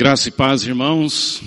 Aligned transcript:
Graça 0.00 0.30
e 0.30 0.32
paz, 0.32 0.62
irmãos. 0.66 1.42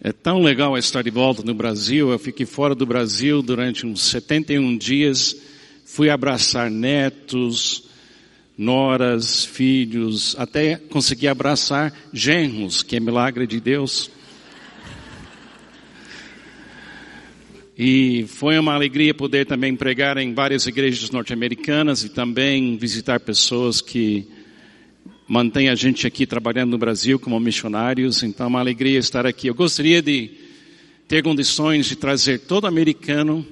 É 0.00 0.12
tão 0.12 0.40
legal 0.44 0.78
estar 0.78 1.02
de 1.02 1.10
volta 1.10 1.42
no 1.42 1.54
Brasil. 1.54 2.12
Eu 2.12 2.20
fiquei 2.20 2.46
fora 2.46 2.72
do 2.72 2.86
Brasil 2.86 3.42
durante 3.42 3.84
uns 3.84 4.02
71 4.02 4.78
dias. 4.78 5.34
Fui 5.84 6.08
abraçar 6.08 6.70
netos, 6.70 7.88
noras, 8.56 9.44
filhos, 9.44 10.36
até 10.38 10.76
consegui 10.76 11.26
abraçar 11.26 11.92
genros, 12.12 12.84
que 12.84 12.94
é 12.94 13.00
milagre 13.00 13.44
de 13.44 13.58
Deus. 13.58 14.08
E 17.76 18.24
foi 18.28 18.56
uma 18.56 18.74
alegria 18.74 19.12
poder 19.12 19.46
também 19.46 19.74
pregar 19.74 20.16
em 20.16 20.32
várias 20.32 20.64
igrejas 20.68 21.10
norte-americanas 21.10 22.04
e 22.04 22.08
também 22.08 22.76
visitar 22.76 23.18
pessoas 23.18 23.80
que 23.80 24.28
mantêm 25.26 25.68
a 25.68 25.74
gente 25.74 26.06
aqui 26.06 26.26
trabalhando 26.26 26.70
no 26.70 26.78
Brasil 26.78 27.18
como 27.18 27.38
missionários. 27.40 28.22
Então 28.22 28.46
é 28.46 28.48
uma 28.48 28.60
alegria 28.60 28.98
estar 28.98 29.26
aqui. 29.26 29.48
Eu 29.48 29.54
gostaria 29.54 30.00
de 30.00 30.30
ter 31.08 31.22
condições 31.22 31.86
de 31.86 31.96
trazer 31.96 32.40
todo 32.40 32.66
americano 32.66 33.46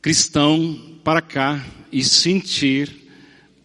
cristão 0.00 0.78
para 1.02 1.20
cá 1.20 1.64
e 1.90 2.02
sentir 2.04 2.90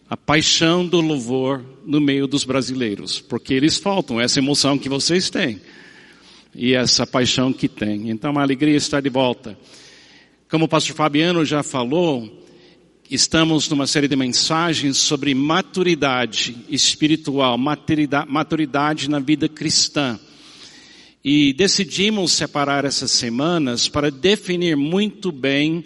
a 0.08 0.16
paixão 0.16 0.86
do 0.86 1.00
louvor 1.00 1.64
no 1.86 2.00
meio 2.00 2.26
dos 2.26 2.44
brasileiros, 2.44 3.20
porque 3.20 3.54
eles 3.54 3.78
faltam 3.78 4.20
essa 4.20 4.38
emoção 4.38 4.76
que 4.76 4.88
vocês 4.88 5.30
têm 5.30 5.60
e 6.54 6.74
essa 6.74 7.06
paixão 7.06 7.52
que 7.52 7.68
tem. 7.68 8.10
Então, 8.10 8.28
é 8.28 8.32
uma 8.32 8.42
alegria 8.42 8.76
estar 8.76 9.00
de 9.00 9.08
volta. 9.08 9.58
Como 10.50 10.66
o 10.66 10.68
pastor 10.68 10.94
Fabiano 10.94 11.44
já 11.44 11.62
falou, 11.62 12.41
estamos 13.14 13.68
numa 13.68 13.86
série 13.86 14.08
de 14.08 14.16
mensagens 14.16 14.96
sobre 14.96 15.34
maturidade 15.34 16.56
espiritual, 16.66 17.58
maturidade, 17.58 19.10
na 19.10 19.18
vida 19.18 19.50
cristã. 19.50 20.18
E 21.22 21.52
decidimos 21.52 22.32
separar 22.32 22.86
essas 22.86 23.10
semanas 23.10 23.86
para 23.86 24.10
definir 24.10 24.78
muito 24.78 25.30
bem 25.30 25.84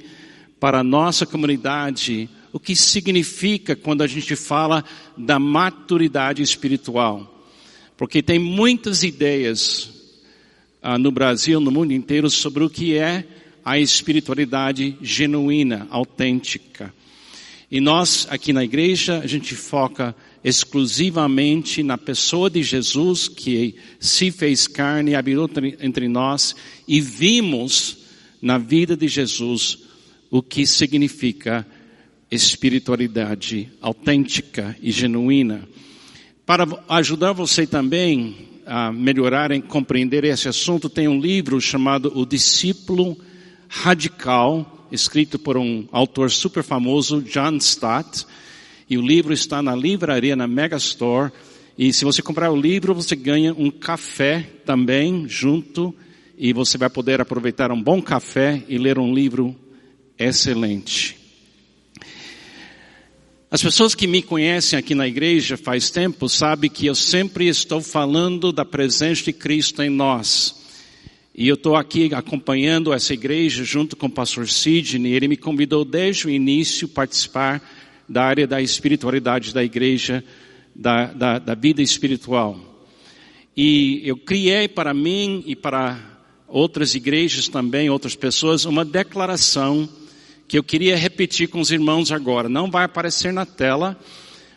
para 0.61 0.78
a 0.78 0.84
nossa 0.84 1.27
comunidade 1.27 2.31
o 2.53 2.61
que 2.61 2.77
significa 2.77 3.75
quando 3.75 4.03
a 4.03 4.06
gente 4.06 4.36
fala 4.36 4.84
da 5.17 5.41
maturidade 5.41 6.42
espiritual. 6.42 7.45
Porque 7.97 8.23
tem 8.23 8.39
muitas 8.39 9.03
ideias 9.03 9.91
ah, 10.81 10.97
no 10.97 11.11
Brasil, 11.11 11.58
no 11.58 11.73
mundo 11.73 11.92
inteiro, 11.92 12.31
sobre 12.31 12.62
o 12.62 12.70
que 12.70 12.97
é 12.97 13.27
a 13.64 13.81
espiritualidade 13.81 14.97
genuína, 15.03 15.89
autêntica. 15.91 16.95
E 17.70 17.81
nós, 17.81 18.27
aqui 18.31 18.53
na 18.53 18.64
igreja, 18.64 19.19
a 19.19 19.27
gente 19.27 19.55
foca 19.55 20.14
exclusivamente 20.45 21.83
na 21.83 21.98
pessoa 21.98 22.48
de 22.48 22.62
Jesus, 22.62 23.27
que 23.27 23.75
se 23.98 24.31
fez 24.31 24.69
carne 24.69 25.11
e 25.11 25.14
habitou 25.17 25.50
entre 25.81 26.08
nós, 26.08 26.55
e 26.86 27.00
vimos 27.00 27.98
na 28.41 28.56
vida 28.56 28.97
de 28.97 29.08
Jesus 29.08 29.78
o 30.31 30.41
que 30.42 30.67
significa 30.67 31.67
espiritualidade 32.31 33.69
autêntica 33.80 34.77
e 34.80 34.92
genuína. 34.92 35.69
Para 36.45 36.67
ajudar 36.89 37.33
você 37.33 37.67
também 37.67 38.36
a 38.64 38.92
melhorarem, 38.92 39.61
compreender 39.61 40.25
esse 40.25 40.48
assunto, 40.48 40.89
tem 40.89 41.08
um 41.08 41.20
livro 41.20 41.61
chamado 41.61 42.12
O 42.17 42.25
Discípulo 42.25 43.17
Radical, 43.69 44.76
escrito 44.91 45.39
por 45.39 45.56
um 45.56 45.87
autor 45.92 46.31
super 46.31 46.62
famoso, 46.62 47.23
John 47.23 47.56
Stott. 47.56 48.27
E 48.89 48.97
o 48.97 49.03
livro 49.03 49.33
está 49.33 49.62
na 49.62 49.75
livraria, 49.75 50.37
na 50.37 50.47
Megastore. 50.47 51.33
E 51.77 51.92
se 51.92 52.05
você 52.05 52.23
comprar 52.23 52.51
o 52.51 52.56
livro, 52.56 52.95
você 52.95 53.17
ganha 53.17 53.53
um 53.53 53.70
café 53.70 54.48
também 54.64 55.29
junto. 55.29 55.95
E 56.39 56.52
você 56.52 56.79
vai 56.79 56.91
poder 56.91 57.20
aproveitar 57.20 57.73
um 57.73 57.83
bom 57.83 58.01
café 58.01 58.63
e 58.69 58.79
ler 58.79 58.98
um 58.98 59.14
livro 59.14 59.55
excelente. 60.19 61.17
As 63.51 63.63
pessoas 63.63 63.95
que 63.95 64.07
me 64.07 64.23
conhecem 64.23 64.79
aqui 64.79 64.95
na 64.95 65.07
igreja 65.07 65.57
faz 65.57 65.89
tempo 65.89 66.29
sabem 66.29 66.68
que 66.68 66.86
eu 66.86 66.95
sempre 66.95 67.47
estou 67.47 67.80
falando 67.80 68.53
da 68.53 68.64
presença 68.64 69.24
de 69.24 69.33
Cristo 69.33 69.83
em 69.83 69.89
nós. 69.89 70.66
E 71.39 71.48
eu 71.48 71.55
estou 71.55 71.77
aqui 71.77 72.14
acompanhando 72.14 72.95
essa 72.95 73.13
igreja 73.13 73.63
junto 73.63 73.95
com 73.95 74.07
o 74.07 74.11
pastor 74.11 74.48
Sidney. 74.48 75.13
Ele 75.13 75.29
me 75.29 75.36
convidou 75.36 75.85
desde 75.85 76.27
o 76.27 76.30
início 76.30 76.89
participar 76.89 77.63
da 78.08 78.24
área 78.24 78.47
da 78.47 78.63
espiritualidade 78.63 79.52
da 79.52 79.63
igreja, 79.63 80.24
da, 80.74 81.13
da, 81.13 81.39
da 81.39 81.55
vida 81.55 81.83
espiritual. 81.83 82.58
E 83.55 84.01
eu 84.02 84.17
criei 84.17 84.67
para 84.67 84.95
mim 84.95 85.45
e 85.47 85.55
para 85.55 86.01
outras 86.48 86.95
igrejas 86.95 87.48
também, 87.48 87.91
outras 87.91 88.17
pessoas, 88.17 88.64
uma 88.64 88.83
declaração 88.83 89.86
que 90.48 90.57
eu 90.57 90.64
queria 90.64 90.97
repetir 90.97 91.48
com 91.48 91.61
os 91.61 91.70
irmãos 91.70 92.11
agora. 92.11 92.48
Não 92.48 92.70
vai 92.70 92.85
aparecer 92.85 93.30
na 93.30 93.45
tela, 93.45 94.01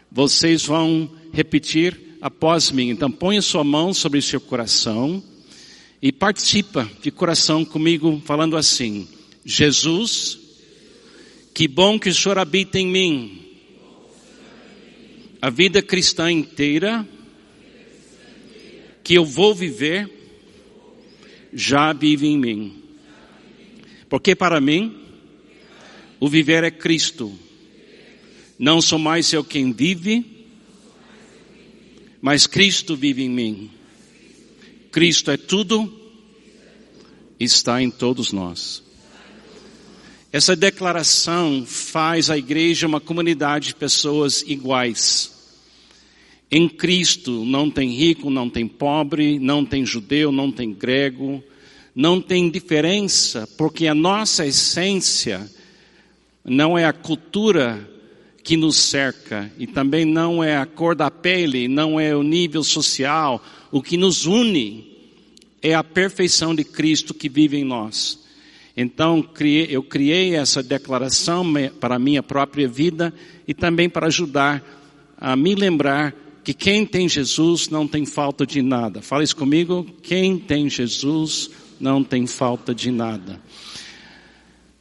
vocês 0.09 0.65
vão 0.65 1.11
repetir 1.33 2.17
após 2.21 2.71
mim. 2.71 2.87
Então 2.87 3.11
ponha 3.11 3.41
sua 3.41 3.65
mão 3.65 3.93
sobre 3.93 4.19
o 4.19 4.23
seu 4.23 4.39
coração 4.39 5.21
e 6.01 6.11
participa 6.11 6.89
de 7.01 7.11
coração 7.11 7.65
comigo 7.65 8.21
falando 8.25 8.55
assim: 8.55 9.07
Jesus, 9.43 10.37
que 11.53 11.67
bom 11.67 11.99
que 11.99 12.09
o 12.09 12.13
Senhor 12.13 12.37
habita 12.37 12.79
em 12.79 12.87
mim. 12.87 13.45
A 15.41 15.49
vida 15.49 15.81
cristã 15.81 16.31
inteira 16.31 17.07
que 19.03 19.13
eu 19.13 19.25
vou 19.25 19.55
viver 19.55 20.09
já 21.53 21.93
vive 21.93 22.27
em 22.27 22.37
mim. 22.37 22.83
Porque 24.07 24.35
para 24.35 24.59
mim 24.59 24.95
o 26.19 26.27
viver 26.27 26.63
é 26.63 26.71
Cristo. 26.71 27.37
Não 28.57 28.81
sou 28.81 28.99
mais 28.99 29.31
eu 29.31 29.43
quem 29.43 29.71
vive, 29.71 30.25
mas 32.21 32.45
Cristo 32.45 32.95
vive 32.95 33.23
em 33.23 33.29
mim. 33.29 33.78
Cristo 34.91 35.29
é 35.29 35.37
tudo, 35.37 35.91
está 37.39 37.81
em 37.81 37.91
todos 37.91 38.31
nós. 38.31 38.81
Essa 40.31 40.55
declaração 40.55 41.63
faz 41.65 42.29
a 42.29 42.37
igreja 42.37 42.87
uma 42.87 42.99
comunidade 42.99 43.67
de 43.67 43.75
pessoas 43.75 44.43
iguais. 44.43 45.31
Em 46.51 46.67
Cristo 46.67 47.45
não 47.45 47.69
tem 47.69 47.91
rico, 47.91 48.29
não 48.29 48.49
tem 48.49 48.67
pobre, 48.67 49.37
não 49.37 49.63
tem 49.63 49.85
judeu, 49.85 50.31
não 50.31 50.51
tem 50.51 50.73
grego, 50.73 51.43
não 51.95 52.19
tem 52.19 52.49
diferença, 52.49 53.47
porque 53.57 53.85
a 53.87 53.93
nossa 53.93 54.45
essência 54.45 55.49
não 56.43 56.77
é 56.77 56.85
a 56.85 56.93
cultura 56.93 57.98
que 58.49 58.57
nos 58.57 58.77
cerca 58.77 59.51
e 59.59 59.67
também 59.67 60.03
não 60.03 60.43
é 60.43 60.57
a 60.57 60.65
cor 60.65 60.95
da 60.95 61.11
pele, 61.11 61.67
não 61.67 61.99
é 61.99 62.15
o 62.15 62.23
nível 62.23 62.63
social. 62.63 63.39
O 63.71 63.79
que 63.79 63.95
nos 63.95 64.25
une 64.25 64.91
é 65.61 65.75
a 65.75 65.83
perfeição 65.83 66.55
de 66.55 66.63
Cristo 66.63 67.13
que 67.13 67.29
vive 67.29 67.57
em 67.57 67.63
nós. 67.63 68.17
Então, 68.75 69.23
eu 69.69 69.83
criei 69.83 70.33
essa 70.33 70.63
declaração 70.63 71.45
para 71.79 71.97
a 71.97 71.99
minha 71.99 72.23
própria 72.23 72.67
vida 72.67 73.13
e 73.47 73.53
também 73.53 73.87
para 73.87 74.07
ajudar 74.07 74.63
a 75.15 75.35
me 75.35 75.53
lembrar 75.53 76.15
que 76.43 76.51
quem 76.51 76.87
tem 76.87 77.07
Jesus 77.07 77.69
não 77.69 77.87
tem 77.87 78.03
falta 78.03 78.47
de 78.47 78.63
nada. 78.63 78.99
Fala 78.99 79.23
isso 79.23 79.35
comigo. 79.35 79.85
Quem 80.01 80.39
tem 80.39 80.67
Jesus 80.67 81.51
não 81.79 82.03
tem 82.03 82.25
falta 82.25 82.73
de 82.73 82.89
nada. 82.89 83.39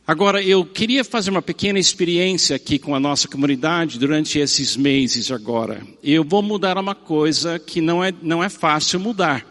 Agora, 0.09 0.43
eu 0.43 0.65
queria 0.65 1.05
fazer 1.05 1.29
uma 1.29 1.43
pequena 1.43 1.79
experiência 1.79 2.57
aqui 2.57 2.79
com 2.79 2.95
a 2.95 2.99
nossa 2.99 3.29
comunidade 3.29 3.99
durante 3.99 4.39
esses 4.39 4.75
meses 4.75 5.31
agora. 5.31 5.87
Eu 6.03 6.25
vou 6.25 6.41
mudar 6.41 6.79
uma 6.79 6.95
coisa 6.95 7.59
que 7.59 7.83
não 7.83 8.03
é, 8.03 8.11
não 8.23 8.43
é 8.43 8.49
fácil 8.49 8.99
mudar. 8.99 9.47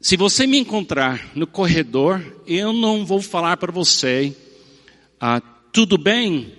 Se 0.00 0.16
você 0.16 0.48
me 0.48 0.58
encontrar 0.58 1.30
no 1.36 1.46
corredor, 1.46 2.20
eu 2.44 2.72
não 2.72 3.06
vou 3.06 3.22
falar 3.22 3.56
para 3.56 3.70
você, 3.70 4.36
ah, 5.20 5.40
tudo 5.72 5.96
bem? 5.96 6.52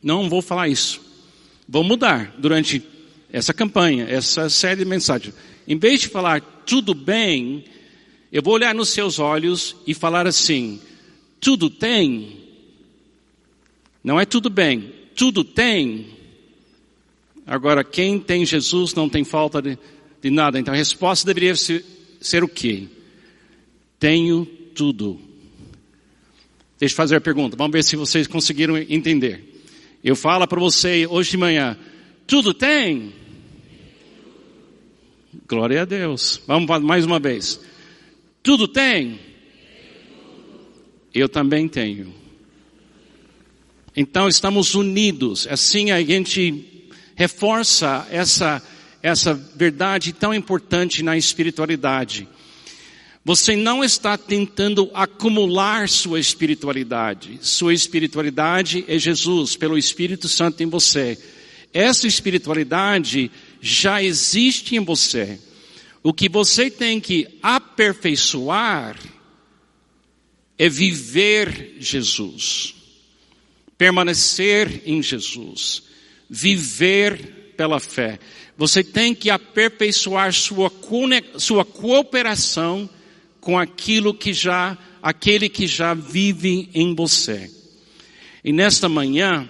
Não 0.00 0.28
vou 0.28 0.40
falar 0.42 0.68
isso. 0.68 1.00
Vou 1.68 1.82
mudar 1.82 2.32
durante 2.38 2.80
essa 3.32 3.52
campanha, 3.52 4.06
essa 4.08 4.48
série 4.48 4.84
de 4.84 4.88
mensagens. 4.88 5.34
Em 5.66 5.76
vez 5.76 6.02
de 6.02 6.06
falar 6.06 6.62
tudo 6.64 6.94
bem, 6.94 7.64
eu 8.30 8.40
vou 8.40 8.54
olhar 8.54 8.72
nos 8.72 8.90
seus 8.90 9.18
olhos 9.18 9.74
e 9.84 9.94
falar 9.94 10.28
assim, 10.28 10.80
tudo 11.40 11.70
tem, 11.70 12.38
não 14.04 14.20
é 14.20 14.24
tudo 14.24 14.50
bem, 14.50 14.92
tudo 15.14 15.42
tem. 15.42 16.06
Agora, 17.46 17.82
quem 17.82 18.18
tem 18.18 18.44
Jesus 18.44 18.94
não 18.94 19.08
tem 19.08 19.24
falta 19.24 19.60
de, 19.60 19.78
de 20.22 20.30
nada. 20.30 20.58
Então 20.58 20.72
a 20.72 20.76
resposta 20.76 21.26
deveria 21.26 21.54
ser, 21.56 21.84
ser 22.20 22.44
o 22.44 22.48
quê? 22.48 22.86
Tenho 23.98 24.46
tudo. 24.74 25.20
Deixa 26.78 26.92
eu 26.92 26.96
fazer 26.96 27.16
a 27.16 27.20
pergunta, 27.20 27.56
vamos 27.56 27.72
ver 27.72 27.84
se 27.84 27.96
vocês 27.96 28.26
conseguiram 28.26 28.76
entender. 28.78 29.62
Eu 30.02 30.16
falo 30.16 30.46
para 30.46 30.58
você 30.58 31.06
hoje 31.06 31.32
de 31.32 31.36
manhã, 31.36 31.76
tudo 32.26 32.54
tem? 32.54 33.12
Glória 35.46 35.82
a 35.82 35.84
Deus. 35.84 36.40
Vamos 36.46 36.80
mais 36.82 37.04
uma 37.04 37.18
vez. 37.18 37.60
Tudo 38.42 38.66
tem? 38.66 39.18
Eu 41.14 41.28
também 41.28 41.68
tenho. 41.68 42.14
Então 43.96 44.28
estamos 44.28 44.74
unidos. 44.74 45.46
Assim 45.48 45.90
a 45.90 46.00
gente 46.02 46.64
reforça 47.16 48.06
essa, 48.10 48.62
essa 49.02 49.34
verdade 49.34 50.12
tão 50.12 50.32
importante 50.32 51.02
na 51.02 51.16
espiritualidade. 51.16 52.28
Você 53.24 53.54
não 53.54 53.84
está 53.84 54.16
tentando 54.16 54.90
acumular 54.94 55.88
sua 55.88 56.18
espiritualidade. 56.18 57.38
Sua 57.42 57.74
espiritualidade 57.74 58.84
é 58.88 58.98
Jesus, 58.98 59.56
pelo 59.56 59.76
Espírito 59.76 60.26
Santo 60.28 60.62
em 60.62 60.66
você. 60.66 61.18
Essa 61.72 62.06
espiritualidade 62.06 63.30
já 63.60 64.02
existe 64.02 64.74
em 64.76 64.80
você. 64.80 65.38
O 66.02 66.14
que 66.14 66.28
você 66.28 66.70
tem 66.70 66.98
que 66.98 67.28
aperfeiçoar 67.42 68.96
é 70.60 70.68
viver 70.68 71.78
Jesus, 71.80 72.74
permanecer 73.78 74.82
em 74.84 75.02
Jesus, 75.02 75.84
viver 76.28 77.54
pela 77.56 77.80
fé. 77.80 78.18
Você 78.58 78.84
tem 78.84 79.14
que 79.14 79.30
aperfeiçoar 79.30 80.34
sua, 80.34 80.70
sua 81.38 81.64
cooperação 81.64 82.90
com 83.40 83.58
aquilo 83.58 84.12
que 84.12 84.34
já, 84.34 84.76
aquele 85.02 85.48
que 85.48 85.66
já 85.66 85.94
vive 85.94 86.68
em 86.74 86.94
você. 86.94 87.50
E 88.44 88.52
nesta 88.52 88.86
manhã, 88.86 89.48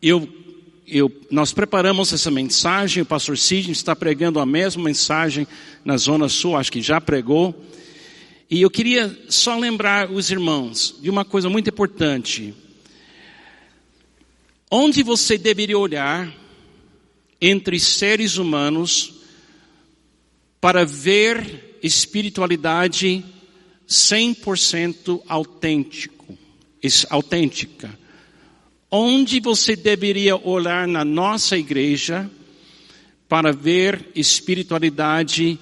eu, 0.00 0.26
eu, 0.88 1.12
nós 1.30 1.52
preparamos 1.52 2.10
essa 2.10 2.30
mensagem, 2.30 3.02
o 3.02 3.06
pastor 3.06 3.36
Sidney 3.36 3.72
está 3.72 3.94
pregando 3.94 4.40
a 4.40 4.46
mesma 4.46 4.82
mensagem 4.82 5.46
na 5.84 5.98
Zona 5.98 6.26
Sul, 6.30 6.56
acho 6.56 6.72
que 6.72 6.80
já 6.80 7.02
pregou. 7.02 7.54
E 8.52 8.60
eu 8.60 8.68
queria 8.68 9.18
só 9.30 9.58
lembrar 9.58 10.10
os 10.10 10.30
irmãos 10.30 10.96
de 11.00 11.08
uma 11.08 11.24
coisa 11.24 11.48
muito 11.48 11.70
importante. 11.70 12.54
Onde 14.70 15.02
você 15.02 15.38
deveria 15.38 15.78
olhar 15.78 16.30
entre 17.40 17.80
seres 17.80 18.36
humanos 18.36 19.14
para 20.60 20.84
ver 20.84 21.78
espiritualidade 21.82 23.24
100% 23.88 25.22
autêntico, 25.26 26.36
autêntica? 27.08 27.98
Onde 28.90 29.40
você 29.40 29.74
deveria 29.74 30.36
olhar 30.36 30.86
na 30.86 31.06
nossa 31.06 31.56
igreja 31.56 32.30
para 33.30 33.50
ver 33.50 34.10
espiritualidade 34.14 35.58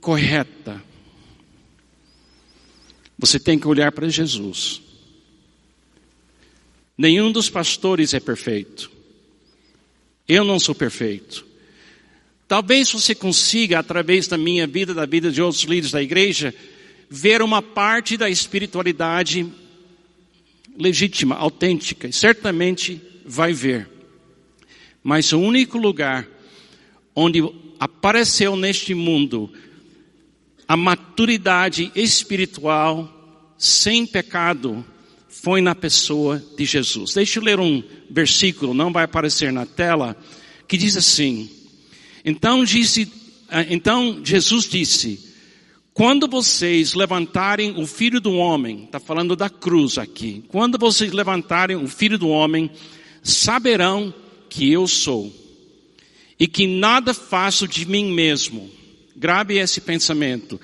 correta? 0.00 0.93
Você 3.18 3.38
tem 3.38 3.58
que 3.58 3.68
olhar 3.68 3.92
para 3.92 4.08
Jesus. 4.08 4.80
Nenhum 6.96 7.32
dos 7.32 7.50
pastores 7.50 8.14
é 8.14 8.20
perfeito. 8.20 8.90
Eu 10.28 10.44
não 10.44 10.58
sou 10.58 10.74
perfeito. 10.74 11.46
Talvez 12.46 12.90
você 12.92 13.14
consiga, 13.14 13.78
através 13.78 14.28
da 14.28 14.38
minha 14.38 14.66
vida, 14.66 14.94
da 14.94 15.06
vida 15.06 15.30
de 15.30 15.42
outros 15.42 15.64
líderes 15.64 15.92
da 15.92 16.02
igreja, 16.02 16.54
ver 17.08 17.42
uma 17.42 17.62
parte 17.62 18.16
da 18.16 18.28
espiritualidade 18.28 19.46
legítima, 20.78 21.36
autêntica. 21.36 22.10
Certamente 22.12 23.00
vai 23.24 23.52
ver. 23.52 23.88
Mas 25.02 25.32
o 25.32 25.40
único 25.40 25.78
lugar 25.78 26.28
onde 27.14 27.42
apareceu 27.78 28.56
neste 28.56 28.94
mundo 28.94 29.52
a 30.66 30.76
maturidade 30.76 31.90
espiritual 31.94 33.10
sem 33.58 34.06
pecado 34.06 34.84
foi 35.28 35.60
na 35.60 35.74
pessoa 35.74 36.42
de 36.56 36.64
Jesus. 36.64 37.14
Deixa 37.14 37.38
eu 37.38 37.44
ler 37.44 37.60
um 37.60 37.82
versículo, 38.10 38.72
não 38.72 38.92
vai 38.92 39.04
aparecer 39.04 39.52
na 39.52 39.66
tela, 39.66 40.16
que 40.66 40.76
diz 40.76 40.96
assim: 40.96 41.50
Então 42.24 42.64
disse, 42.64 43.10
ah, 43.48 43.62
então 43.68 44.20
Jesus 44.24 44.64
disse: 44.64 45.20
Quando 45.92 46.26
vocês 46.26 46.94
levantarem 46.94 47.78
o 47.80 47.86
Filho 47.86 48.20
do 48.20 48.32
Homem, 48.32 48.84
está 48.84 48.98
falando 48.98 49.36
da 49.36 49.50
cruz 49.50 49.98
aqui. 49.98 50.44
Quando 50.48 50.78
vocês 50.78 51.12
levantarem 51.12 51.76
o 51.76 51.86
Filho 51.86 52.18
do 52.18 52.28
Homem, 52.28 52.70
saberão 53.22 54.14
que 54.48 54.70
eu 54.70 54.86
sou 54.86 55.32
e 56.38 56.48
que 56.48 56.66
nada 56.66 57.12
faço 57.12 57.68
de 57.68 57.86
mim 57.86 58.12
mesmo 58.12 58.70
Grave 59.16 59.56
esse 59.56 59.80
pensamento. 59.80 60.60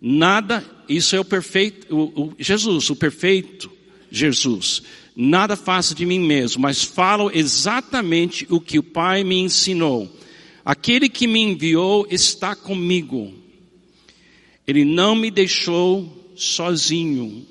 Nada, 0.00 0.64
isso 0.88 1.14
é 1.14 1.20
o 1.20 1.24
perfeito, 1.24 1.94
o, 1.94 2.22
o, 2.22 2.34
Jesus, 2.38 2.90
o 2.90 2.96
perfeito 2.96 3.70
Jesus. 4.10 4.82
Nada 5.14 5.56
faço 5.56 5.94
de 5.94 6.04
mim 6.04 6.18
mesmo, 6.18 6.62
mas 6.62 6.82
falo 6.82 7.30
exatamente 7.32 8.46
o 8.50 8.60
que 8.60 8.78
o 8.78 8.82
Pai 8.82 9.22
me 9.22 9.38
ensinou. 9.38 10.10
Aquele 10.64 11.08
que 11.08 11.26
me 11.26 11.40
enviou 11.40 12.06
está 12.10 12.56
comigo. 12.56 13.32
Ele 14.66 14.84
não 14.84 15.14
me 15.14 15.30
deixou 15.30 16.32
sozinho, 16.36 17.46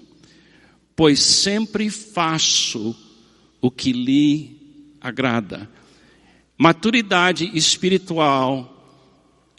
pois 0.95 1.19
sempre 1.19 1.89
faço 1.89 2.95
o 3.61 3.69
que 3.69 3.91
lhe 3.91 4.57
agrada. 4.99 5.69
Maturidade 6.57 7.49
espiritual 7.53 8.80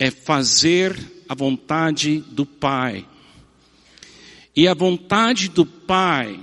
é 0.02 0.10
fazer 0.10 0.99
a 1.28 1.34
vontade 1.34 2.25
do 2.32 2.44
Pai. 2.44 3.06
E 4.56 4.66
a 4.66 4.75
vontade 4.75 5.49
do 5.49 5.64
Pai 5.64 6.40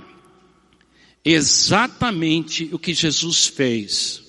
é 1.22 1.30
exatamente 1.32 2.70
o 2.72 2.78
que 2.78 2.94
Jesus 2.94 3.46
fez. 3.46 4.22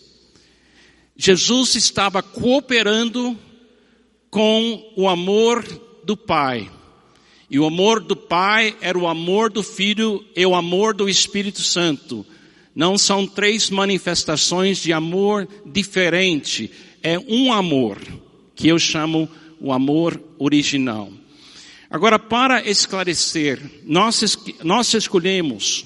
Jesus 1.16 1.75
estava 1.75 2.22
cooperando 2.22 3.39
com 4.30 4.92
o 4.98 5.07
amor 5.07 5.63
do 6.04 6.18
Pai. 6.18 6.69
E 7.50 7.57
o 7.57 7.66
amor 7.66 8.01
do 8.01 8.18
Pai 8.18 8.75
era 8.81 9.00
o 9.00 9.07
amor 9.07 9.50
do 9.50 9.63
Filho 9.63 10.25
e 10.36 10.45
o 10.45 10.54
amor 10.54 10.94
do 10.94 11.07
Espírito 11.07 11.62
Santo. 11.62 12.25
Não 12.75 12.98
são 12.98 13.25
três 13.25 13.69
manifestações 13.69 14.80
de 14.80 14.92
amor 14.92 15.48
diferente, 15.66 16.69
é 17.02 17.18
um 17.18 17.54
amor 17.54 17.97
que 18.56 18.68
eu 18.68 18.78
chamo 18.78 19.30
o 19.60 19.72
amor 19.72 20.22
original. 20.40 21.12
Agora, 21.90 22.18
para 22.18 22.68
esclarecer, 22.68 23.60
nós, 23.84 24.38
nós 24.64 24.94
escolhemos 24.94 25.86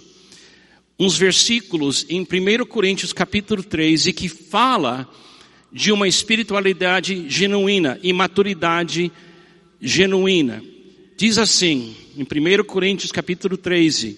uns 1.00 1.18
versículos 1.18 2.06
em 2.10 2.22
1 2.22 2.66
Coríntios 2.66 3.12
capítulo 3.12 3.64
3 3.64 4.08
e 4.08 4.14
que 4.14 4.30
fala 4.30 5.10
de 5.72 5.92
uma 5.92 6.08
espiritualidade 6.08 7.26
genuína 7.28 8.00
e 8.02 8.14
maturidade 8.14 9.12
genuína. 9.82 10.64
Diz 11.18 11.38
assim, 11.38 11.96
em 12.16 12.24
1 12.24 12.64
Coríntios 12.64 13.12
capítulo 13.12 13.58
13, 13.58 14.18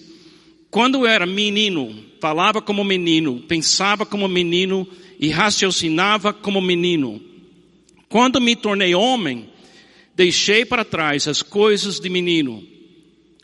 quando 0.69 0.99
eu 0.99 1.07
era 1.07 1.25
menino, 1.25 1.95
falava 2.19 2.61
como 2.61 2.83
menino, 2.83 3.41
pensava 3.47 4.05
como 4.05 4.27
menino 4.27 4.87
e 5.19 5.29
raciocinava 5.29 6.33
como 6.33 6.61
menino. 6.61 7.21
Quando 8.09 8.39
me 8.39 8.55
tornei 8.55 8.95
homem, 8.95 9.49
deixei 10.15 10.65
para 10.65 10.85
trás 10.85 11.27
as 11.27 11.41
coisas 11.41 11.99
de 11.99 12.09
menino. 12.09 12.63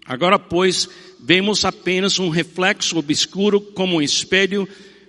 Agora, 0.06 0.40
pois, 0.40 0.88
vemos 1.20 1.64
apenas 1.64 2.20
um 2.20 2.30
reflexo 2.30 2.98
obscuro 2.98 3.62
como 3.62 3.98
um 3.98 4.02
espelho, 4.02 4.68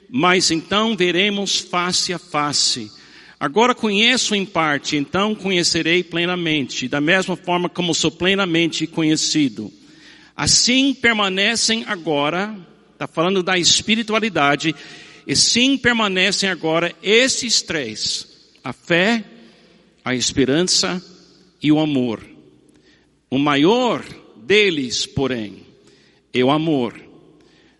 mas 0.09 0.51
então 0.51 0.97
veremos 0.97 1.59
face 1.59 2.13
a 2.13 2.19
face. 2.19 2.91
Agora 3.39 3.75
conheço 3.75 4.35
em 4.35 4.45
parte, 4.45 4.97
então 4.97 5.35
conhecerei 5.35 6.03
plenamente, 6.03 6.89
da 6.89 7.01
mesma 7.01 7.37
forma 7.37 7.69
como 7.69 7.95
sou 7.95 8.11
plenamente 8.11 8.87
conhecido. 8.87 9.73
Assim 10.37 10.95
permanecem 10.95 11.85
agora, 11.87 12.57
está 12.93 13.07
falando 13.07 13.43
da 13.43 13.59
espiritualidade, 13.59 14.75
e 15.27 15.37
sim 15.37 15.77
permanecem 15.77 16.49
agora 16.49 16.95
esses 17.03 17.63
três: 17.63 18.27
a 18.63 18.73
fé, 18.73 19.25
a 20.05 20.15
esperança 20.15 21.03
e 21.63 21.73
o 21.73 21.81
amor. 21.81 22.23
O 23.31 23.39
maior 23.39 24.05
deles, 24.37 25.07
porém, 25.07 25.63
é 26.33 26.45
o 26.45 26.51
amor. 26.51 27.01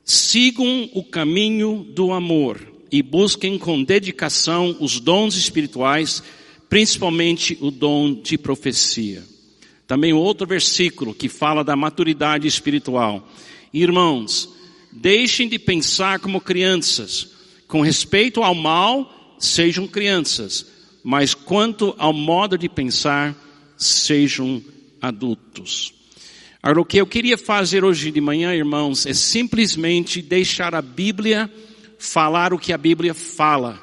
Sigam 0.03 0.89
o 0.95 1.05
caminho 1.05 1.87
do 1.95 2.13
amor 2.13 2.67
e 2.91 3.03
busquem 3.03 3.59
com 3.59 3.85
dedicação 3.85 4.75
os 4.81 4.99
dons 5.01 5.37
espirituais, 5.37 6.23
principalmente 6.69 7.59
o 7.61 7.71
dom 7.71 8.15
de 8.15 8.39
profecia. 8.39 9.23
Também 9.87 10.15
outro 10.15 10.47
versículo 10.47 11.15
que 11.15 11.29
fala 11.29 11.63
da 11.63 11.77
maturidade 11.77 12.49
espiritual. 12.49 13.29
Irmãos, 13.73 14.49
deixem 14.91 15.47
de 15.47 15.59
pensar 15.59 16.19
como 16.21 16.41
crianças. 16.41 17.29
Com 17.69 17.83
respeito 17.83 18.43
ao 18.43 18.55
mal, 18.55 19.37
sejam 19.39 19.87
crianças 19.87 20.74
mas 21.05 21.35
quanto 21.35 21.95
ao 21.99 22.15
modo 22.15 22.57
de 22.57 22.67
pensar, 22.67 23.37
sejam 23.77 24.65
adultos. 25.03 25.93
Agora, 26.63 26.81
o 26.81 26.85
que 26.85 26.97
eu 26.97 27.07
queria 27.07 27.37
fazer 27.37 27.85
hoje 27.85 28.11
de 28.11 28.23
manhã, 28.23 28.55
irmãos, 28.55 29.05
é 29.05 29.13
simplesmente 29.13 30.23
deixar 30.23 30.75
a 30.75 30.81
Bíblia 30.81 31.53
falar 31.99 32.55
o 32.55 32.59
que 32.59 32.73
a 32.73 32.79
Bíblia 32.79 33.13
fala. 33.13 33.79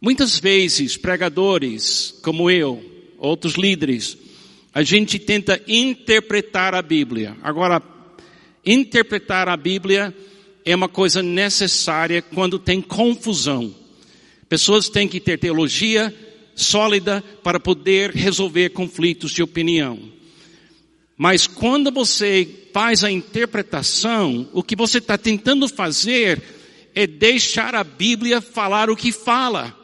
Muitas 0.00 0.40
vezes, 0.40 0.96
pregadores 0.96 2.18
como 2.20 2.50
eu, 2.50 2.84
outros 3.16 3.54
líderes, 3.54 4.18
a 4.74 4.82
gente 4.82 5.20
tenta 5.20 5.62
interpretar 5.68 6.74
a 6.74 6.82
Bíblia. 6.82 7.36
Agora, 7.44 7.80
interpretar 8.66 9.48
a 9.48 9.56
Bíblia 9.56 10.12
é 10.64 10.74
uma 10.74 10.88
coisa 10.88 11.22
necessária 11.22 12.20
quando 12.20 12.58
tem 12.58 12.80
confusão. 12.80 13.81
Pessoas 14.52 14.90
têm 14.90 15.08
que 15.08 15.18
ter 15.18 15.38
teologia 15.38 16.14
sólida 16.54 17.24
para 17.42 17.58
poder 17.58 18.10
resolver 18.10 18.68
conflitos 18.68 19.30
de 19.30 19.42
opinião. 19.42 19.98
Mas 21.16 21.46
quando 21.46 21.90
você 21.90 22.46
faz 22.70 23.02
a 23.02 23.10
interpretação, 23.10 24.46
o 24.52 24.62
que 24.62 24.76
você 24.76 24.98
está 24.98 25.16
tentando 25.16 25.66
fazer 25.70 26.42
é 26.94 27.06
deixar 27.06 27.74
a 27.74 27.82
Bíblia 27.82 28.42
falar 28.42 28.90
o 28.90 28.94
que 28.96 29.10
fala. 29.10 29.74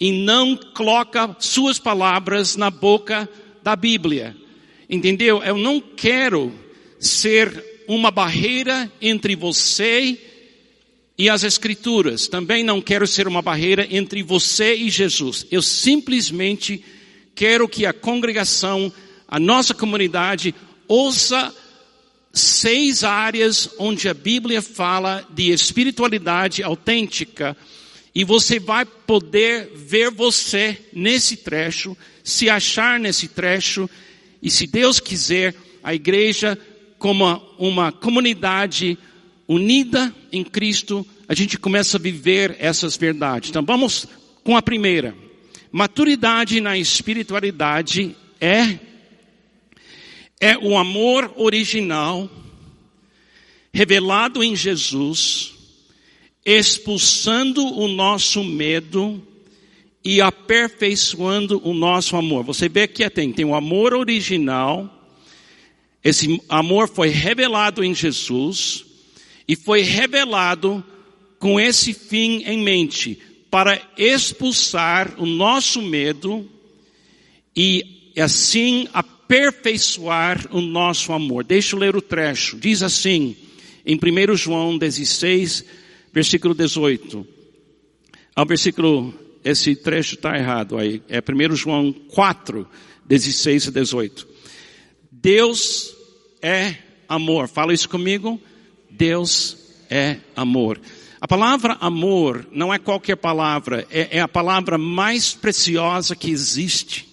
E 0.00 0.10
não 0.10 0.56
coloca 0.56 1.36
suas 1.38 1.78
palavras 1.78 2.56
na 2.56 2.70
boca 2.70 3.28
da 3.62 3.76
Bíblia. 3.76 4.34
Entendeu? 4.88 5.42
Eu 5.42 5.58
não 5.58 5.78
quero 5.78 6.58
ser 6.98 7.84
uma 7.86 8.10
barreira 8.10 8.90
entre 8.98 9.36
você 9.36 10.18
e 11.20 11.28
as 11.28 11.44
Escrituras. 11.44 12.28
Também 12.28 12.64
não 12.64 12.80
quero 12.80 13.06
ser 13.06 13.28
uma 13.28 13.42
barreira 13.42 13.86
entre 13.90 14.22
você 14.22 14.74
e 14.74 14.88
Jesus. 14.88 15.46
Eu 15.50 15.60
simplesmente 15.60 16.82
quero 17.34 17.68
que 17.68 17.84
a 17.84 17.92
congregação, 17.92 18.90
a 19.28 19.38
nossa 19.38 19.74
comunidade, 19.74 20.54
ouça 20.88 21.54
seis 22.32 23.04
áreas 23.04 23.68
onde 23.78 24.08
a 24.08 24.14
Bíblia 24.14 24.62
fala 24.62 25.22
de 25.28 25.52
espiritualidade 25.52 26.62
autêntica 26.62 27.54
e 28.14 28.24
você 28.24 28.58
vai 28.58 28.86
poder 28.86 29.72
ver 29.74 30.10
você 30.10 30.86
nesse 30.90 31.36
trecho, 31.36 31.94
se 32.24 32.48
achar 32.48 32.98
nesse 32.98 33.28
trecho 33.28 33.90
e 34.42 34.50
se 34.50 34.66
Deus 34.66 34.98
quiser, 34.98 35.54
a 35.82 35.94
igreja 35.94 36.58
como 36.98 37.26
uma 37.58 37.92
comunidade 37.92 38.96
unida 39.52 40.14
em 40.30 40.44
Cristo, 40.44 41.04
a 41.26 41.34
gente 41.34 41.58
começa 41.58 41.96
a 41.96 42.00
viver 42.00 42.54
essas 42.60 42.96
verdades. 42.96 43.50
Então 43.50 43.64
vamos 43.64 44.06
com 44.44 44.56
a 44.56 44.62
primeira. 44.62 45.12
Maturidade 45.72 46.60
na 46.60 46.78
espiritualidade 46.78 48.14
é 48.40 48.78
é 50.42 50.56
o 50.56 50.78
amor 50.78 51.34
original 51.36 52.30
revelado 53.74 54.42
em 54.42 54.56
Jesus, 54.56 55.52
expulsando 56.46 57.62
o 57.62 57.88
nosso 57.88 58.42
medo 58.42 59.20
e 60.02 60.20
aperfeiçoando 60.20 61.60
o 61.62 61.74
nosso 61.74 62.16
amor. 62.16 62.44
Você 62.44 62.68
vê 62.68 62.88
que 62.88 63.08
tem, 63.10 63.32
tem 63.32 63.44
o 63.44 63.54
amor 63.54 63.94
original, 63.94 64.88
esse 66.02 66.40
amor 66.48 66.88
foi 66.88 67.08
revelado 67.08 67.84
em 67.84 67.94
Jesus, 67.94 68.86
e 69.50 69.56
foi 69.56 69.82
revelado 69.82 70.84
com 71.36 71.58
esse 71.58 71.92
fim 71.92 72.44
em 72.46 72.62
mente, 72.62 73.18
para 73.50 73.82
expulsar 73.98 75.12
o 75.18 75.26
nosso 75.26 75.82
medo 75.82 76.48
e 77.56 78.12
assim 78.16 78.86
aperfeiçoar 78.92 80.46
o 80.52 80.60
nosso 80.60 81.12
amor. 81.12 81.42
Deixa 81.42 81.74
eu 81.74 81.80
ler 81.80 81.96
o 81.96 82.00
trecho. 82.00 82.56
Diz 82.60 82.80
assim, 82.80 83.34
em 83.84 83.96
1 83.96 84.36
João 84.36 84.78
16, 84.78 85.64
versículo 86.12 86.54
18. 86.54 87.26
Ao 88.36 88.46
versículo, 88.46 89.12
esse 89.42 89.74
trecho 89.74 90.14
está 90.14 90.38
errado 90.38 90.78
aí. 90.78 91.02
É 91.08 91.18
1 91.18 91.56
João 91.56 91.92
4, 91.92 92.68
16 93.04 93.66
e 93.66 93.70
18. 93.72 94.28
Deus 95.10 95.92
é 96.40 96.76
amor. 97.08 97.48
Fala 97.48 97.74
isso 97.74 97.88
comigo. 97.88 98.40
Deus 99.00 99.56
é 99.88 100.18
amor. 100.36 100.78
A 101.18 101.26
palavra 101.26 101.78
amor 101.80 102.46
não 102.52 102.72
é 102.72 102.78
qualquer 102.78 103.16
palavra, 103.16 103.86
é, 103.90 104.18
é, 104.18 104.20
a 104.20 104.28
palavra 104.28 104.76
mais 104.76 105.32
preciosa 105.32 106.14
que 106.14 106.30
existe. 106.30 107.08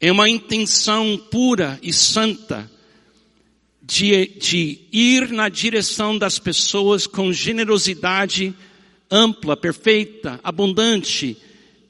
É 0.00 0.10
uma 0.10 0.28
intenção 0.28 1.16
pura 1.30 1.78
e 1.80 1.92
santa 1.92 2.68
de, 3.80 4.26
de 4.40 4.80
ir 4.90 5.30
na 5.30 5.48
direção 5.48 6.18
das 6.18 6.40
pessoas 6.40 7.06
com 7.06 7.32
generosidade 7.32 8.52
ampla, 9.08 9.56
perfeita, 9.56 10.40
abundante. 10.42 11.36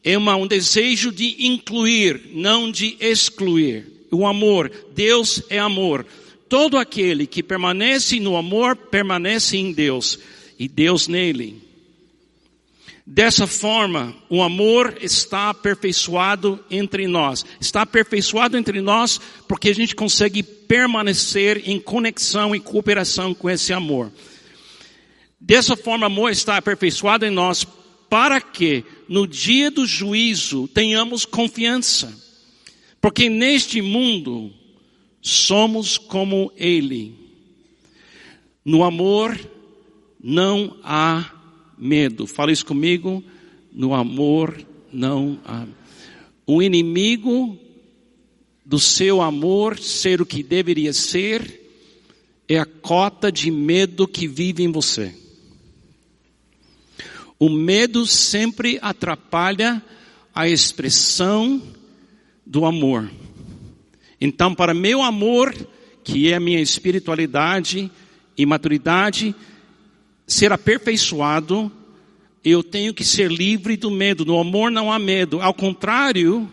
É 0.05 0.19
uma, 0.19 0.37
um 0.37 0.47
desejo 0.47 1.11
de 1.11 1.47
incluir, 1.47 2.33
não 2.35 2.71
de 2.71 2.99
excluir. 3.01 4.07
O 4.11 4.27
amor, 4.27 4.71
Deus 4.95 5.43
é 5.49 5.59
amor. 5.59 6.05
Todo 6.49 6.79
aquele 6.79 7.27
que 7.27 7.43
permanece 7.43 8.19
no 8.19 8.37
amor, 8.37 8.75
permanece 8.77 9.57
em 9.57 9.73
Deus 9.73 10.19
e 10.59 10.67
Deus 10.67 11.07
nele. 11.07 11.69
Dessa 13.11 13.47
forma, 13.47 14.15
o 14.29 14.43
amor 14.43 14.99
está 15.01 15.49
aperfeiçoado 15.49 16.63
entre 16.71 17.07
nós. 17.07 17.45
Está 17.59 17.83
aperfeiçoado 17.83 18.57
entre 18.57 18.83
nós 18.83 19.19
porque 19.49 19.71
a 19.71 19.75
gente 19.75 19.95
consegue 19.95 20.43
permanecer 20.43 21.63
em 21.65 21.81
conexão 21.81 22.55
e 22.55 22.61
cooperação 22.61 23.33
com 23.33 23.49
esse 23.49 23.73
amor. 23.73 24.13
Dessa 25.41 25.75
forma, 25.75 26.07
o 26.07 26.11
amor 26.11 26.33
está 26.33 26.59
aperfeiçoado 26.59 27.25
em 27.25 27.31
nós 27.31 27.67
para 28.11 28.41
que 28.41 28.85
no 29.09 29.27
dia 29.27 29.71
do 29.71 29.87
juízo 29.87 30.69
tenhamos 30.69 31.25
confiança. 31.25 32.13
Porque 33.01 33.31
neste 33.31 33.81
mundo 33.81 34.53
somos 35.21 35.99
como 35.99 36.53
Ele. 36.57 37.15
No 38.65 38.85
amor 38.85 39.39
não 40.23 40.77
há 40.83 41.33
medo. 41.77 42.27
Fala 42.27 42.53
isso 42.53 42.67
comigo. 42.67 43.23
No 43.73 43.95
amor 43.95 44.67
não 44.93 45.39
há. 45.45 45.67
O 46.47 46.63
inimigo 46.63 47.59
do 48.65 48.79
seu 48.79 49.23
amor 49.23 49.79
ser 49.79 50.21
o 50.21 50.27
que 50.27 50.43
deveria 50.43 50.93
ser 50.93 51.59
é 52.49 52.59
a 52.59 52.67
cota 52.67 53.31
de 53.31 53.51
medo 53.51 54.09
que 54.09 54.27
vive 54.27 54.63
em 54.63 54.73
você. 54.73 55.15
O 57.39 57.49
medo 57.49 58.05
sempre 58.07 58.79
atrapalha 58.83 59.83
a 60.35 60.49
expressão 60.49 61.63
do 62.45 62.65
amor. 62.65 63.11
Então, 64.21 64.55
para 64.55 64.75
meu 64.75 65.03
amor, 65.03 65.55
que 66.03 66.31
é 66.31 66.35
a 66.35 66.41
minha 66.41 66.61
espiritualidade 66.61 67.91
e 68.37 68.47
maturidade, 68.47 69.35
ser 70.27 70.53
aperfeiçoado, 70.53 71.71
eu 72.45 72.63
tenho 72.63 72.95
que 72.95 73.05
ser 73.05 73.31
livre 73.31 73.77
do 73.77 73.91
medo. 73.91 74.25
No 74.25 74.39
amor 74.39 74.71
não 74.71 74.93
há 74.93 74.99
medo. 74.99 75.41
Ao 75.41 75.55
contrário, 75.55 76.51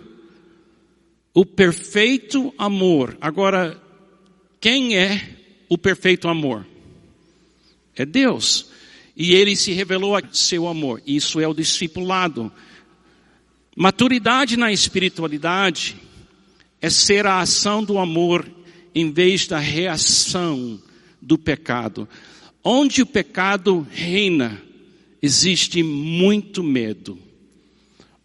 o 1.33 1.45
perfeito 1.45 2.53
amor. 2.57 3.17
Agora, 3.19 3.81
quem 4.59 4.97
é 4.97 5.37
o 5.69 5.77
perfeito 5.77 6.27
amor? 6.27 6.65
É 7.95 8.05
Deus. 8.05 8.69
E 9.15 9.33
ele 9.33 9.55
se 9.55 9.71
revelou 9.71 10.15
a 10.15 10.21
seu 10.31 10.67
amor. 10.67 11.01
Isso 11.05 11.39
é 11.39 11.47
o 11.47 11.53
discipulado. 11.53 12.51
Maturidade 13.75 14.57
na 14.57 14.71
espiritualidade 14.71 15.95
é 16.81 16.89
ser 16.89 17.25
a 17.25 17.39
ação 17.39 17.83
do 17.83 17.97
amor 17.97 18.45
em 18.93 19.11
vez 19.11 19.47
da 19.47 19.59
reação 19.59 20.81
do 21.21 21.37
pecado. 21.37 22.07
Onde 22.63 23.01
o 23.01 23.05
pecado 23.05 23.85
reina, 23.91 24.61
existe 25.21 25.83
muito 25.83 26.63
medo. 26.63 27.17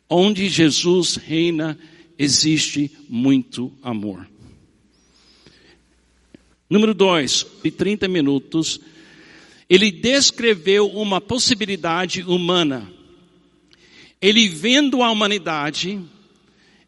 Onde 0.08 0.48
Jesus 0.48 1.16
reina, 1.16 1.78
existe 2.18 2.90
muito 3.08 3.72
amor. 3.82 4.28
Número 6.68 6.94
dois, 6.94 7.44
de 7.64 7.70
30 7.70 8.06
minutos, 8.06 8.80
ele 9.68 9.90
descreveu 9.90 10.88
uma 10.88 11.20
possibilidade 11.20 12.22
humana. 12.22 12.88
Ele 14.20 14.48
vendo 14.48 15.02
a 15.02 15.10
humanidade, 15.10 16.00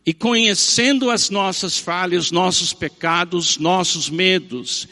e 0.04 0.12
conhecendo 0.12 1.10
as 1.10 1.30
nossas 1.30 1.78
falhas, 1.78 2.30
nossos 2.30 2.72
pecados, 2.72 3.56
nossos 3.58 4.10
medos, 4.10 4.88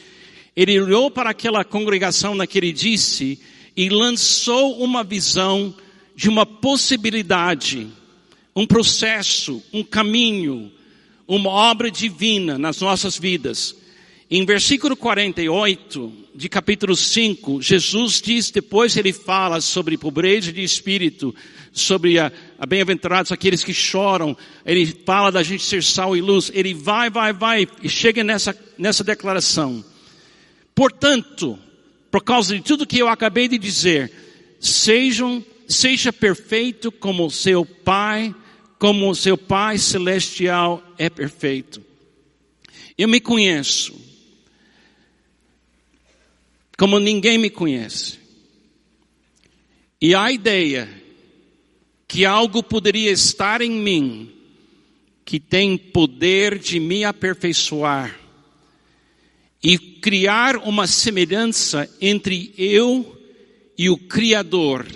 ele 0.56 0.80
olhou 0.80 1.10
para 1.10 1.30
aquela 1.30 1.64
congregação 1.64 2.34
naquele 2.34 2.72
disse 2.72 3.40
e 3.76 3.88
lançou 3.88 4.82
uma 4.82 5.02
visão 5.02 5.74
de 6.14 6.28
uma 6.28 6.46
possibilidade, 6.46 7.88
um 8.54 8.66
processo, 8.66 9.62
um 9.72 9.82
caminho, 9.82 10.70
uma 11.26 11.50
obra 11.50 11.90
divina 11.90 12.58
nas 12.58 12.80
nossas 12.80 13.18
vidas. 13.18 13.74
Em 14.30 14.44
versículo 14.44 14.96
48 14.96 16.12
de 16.34 16.48
capítulo 16.48 16.94
5, 16.94 17.60
Jesus 17.60 18.20
diz, 18.20 18.50
depois 18.50 18.96
ele 18.96 19.12
fala 19.12 19.60
sobre 19.60 19.98
pobreza 19.98 20.52
de 20.52 20.62
espírito, 20.62 21.34
sobre 21.72 22.18
a, 22.18 22.30
bem-aventurados 22.66 23.32
aqueles 23.32 23.64
que 23.64 23.72
choram, 23.72 24.36
ele 24.66 24.84
fala 24.86 25.32
da 25.32 25.42
gente 25.42 25.62
ser 25.62 25.82
sal 25.82 26.16
e 26.16 26.20
luz, 26.20 26.50
ele 26.52 26.74
vai, 26.74 27.08
vai, 27.08 27.32
vai, 27.32 27.66
e 27.82 27.88
chega 27.88 28.22
nessa, 28.22 28.56
nessa 28.76 29.02
declaração. 29.02 29.82
Portanto, 30.74 31.58
por 32.10 32.22
causa 32.22 32.54
de 32.54 32.60
tudo 32.62 32.86
que 32.86 32.98
eu 32.98 33.08
acabei 33.08 33.48
de 33.48 33.56
dizer, 33.56 34.12
sejam, 34.60 35.44
seja 35.66 36.12
perfeito 36.12 36.92
como 36.92 37.30
seu 37.30 37.64
Pai, 37.64 38.34
como 38.78 39.14
seu 39.14 39.38
Pai 39.38 39.78
celestial 39.78 40.82
é 40.98 41.08
perfeito. 41.08 41.82
Eu 42.98 43.08
me 43.08 43.20
conheço, 43.20 43.98
como 46.76 46.98
ninguém 46.98 47.38
me 47.38 47.48
conhece. 47.48 48.18
E 49.98 50.14
a 50.14 50.30
ideia 50.30 50.99
que 52.10 52.26
algo 52.26 52.60
poderia 52.60 53.12
estar 53.12 53.60
em 53.60 53.70
mim 53.70 54.32
que 55.24 55.38
tem 55.38 55.78
poder 55.78 56.58
de 56.58 56.80
me 56.80 57.04
aperfeiçoar 57.04 58.18
e 59.62 59.78
criar 59.78 60.56
uma 60.56 60.88
semelhança 60.88 61.88
entre 62.00 62.52
eu 62.58 63.16
e 63.78 63.88
o 63.88 63.96
Criador, 63.96 64.88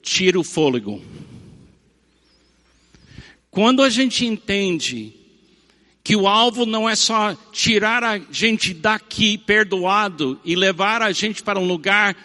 tira 0.00 0.38
o 0.38 0.44
fôlego. 0.44 1.02
Quando 3.50 3.82
a 3.82 3.90
gente 3.90 4.24
entende 4.24 5.14
que 6.04 6.14
o 6.14 6.28
alvo 6.28 6.64
não 6.64 6.88
é 6.88 6.94
só 6.94 7.34
tirar 7.50 8.04
a 8.04 8.18
gente 8.30 8.72
daqui 8.72 9.36
perdoado 9.36 10.40
e 10.44 10.54
levar 10.54 11.02
a 11.02 11.10
gente 11.10 11.42
para 11.42 11.58
um 11.58 11.66
lugar 11.66 12.16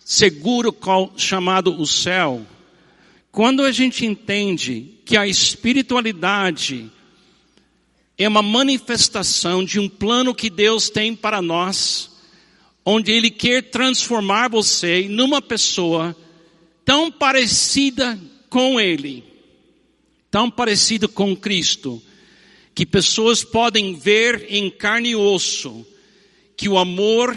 seguro 0.00 0.76
chamado 1.16 1.80
o 1.80 1.86
céu, 1.86 2.44
quando 3.32 3.62
a 3.62 3.72
gente 3.72 4.04
entende 4.04 4.98
que 5.06 5.16
a 5.16 5.26
espiritualidade 5.26 6.90
é 8.18 8.28
uma 8.28 8.42
manifestação 8.42 9.64
de 9.64 9.80
um 9.80 9.88
plano 9.88 10.34
que 10.34 10.50
Deus 10.50 10.90
tem 10.90 11.16
para 11.16 11.40
nós, 11.40 12.10
onde 12.84 13.10
Ele 13.10 13.30
quer 13.30 13.62
transformar 13.70 14.50
você 14.50 15.08
numa 15.08 15.40
pessoa 15.40 16.14
tão 16.84 17.10
parecida 17.10 18.20
com 18.50 18.78
Ele, 18.78 19.24
tão 20.30 20.50
parecida 20.50 21.08
com 21.08 21.34
Cristo, 21.34 22.02
que 22.74 22.84
pessoas 22.84 23.42
podem 23.42 23.94
ver 23.94 24.44
em 24.50 24.70
carne 24.70 25.10
e 25.10 25.16
osso 25.16 25.86
que 26.54 26.68
o 26.68 26.76
amor 26.76 27.34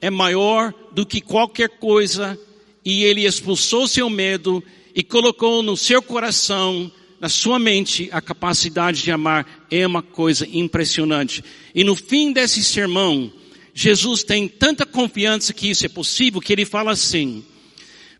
é 0.00 0.10
maior 0.10 0.74
do 0.92 1.06
que 1.06 1.20
qualquer 1.20 1.68
coisa 1.68 2.36
e 2.84 3.04
Ele 3.04 3.24
expulsou 3.24 3.86
seu 3.86 4.10
medo 4.10 4.64
e 4.98 5.02
colocou 5.04 5.62
no 5.62 5.76
seu 5.76 6.02
coração, 6.02 6.90
na 7.20 7.28
sua 7.28 7.56
mente, 7.56 8.08
a 8.10 8.20
capacidade 8.20 9.00
de 9.00 9.12
amar 9.12 9.46
é 9.70 9.86
uma 9.86 10.02
coisa 10.02 10.44
impressionante. 10.52 11.44
E 11.72 11.84
no 11.84 11.94
fim 11.94 12.32
desse 12.32 12.64
sermão, 12.64 13.32
Jesus 13.72 14.24
tem 14.24 14.48
tanta 14.48 14.84
confiança 14.84 15.52
que 15.52 15.70
isso 15.70 15.86
é 15.86 15.88
possível 15.88 16.40
que 16.40 16.52
ele 16.52 16.64
fala 16.64 16.90
assim: 16.90 17.44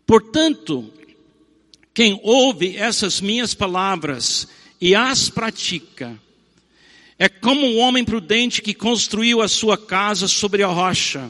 Portanto, 0.07 0.89
quem 1.93 2.17
ouve 2.23 2.77
essas 2.77 3.19
minhas 3.19 3.53
palavras 3.53 4.47
e 4.79 4.95
as 4.95 5.29
pratica, 5.29 6.17
é 7.17 7.27
como 7.27 7.67
um 7.67 7.79
homem 7.79 8.05
prudente 8.05 8.61
que 8.61 8.73
construiu 8.73 9.41
a 9.41 9.49
sua 9.49 9.77
casa 9.77 10.29
sobre 10.29 10.63
a 10.63 10.67
rocha. 10.67 11.29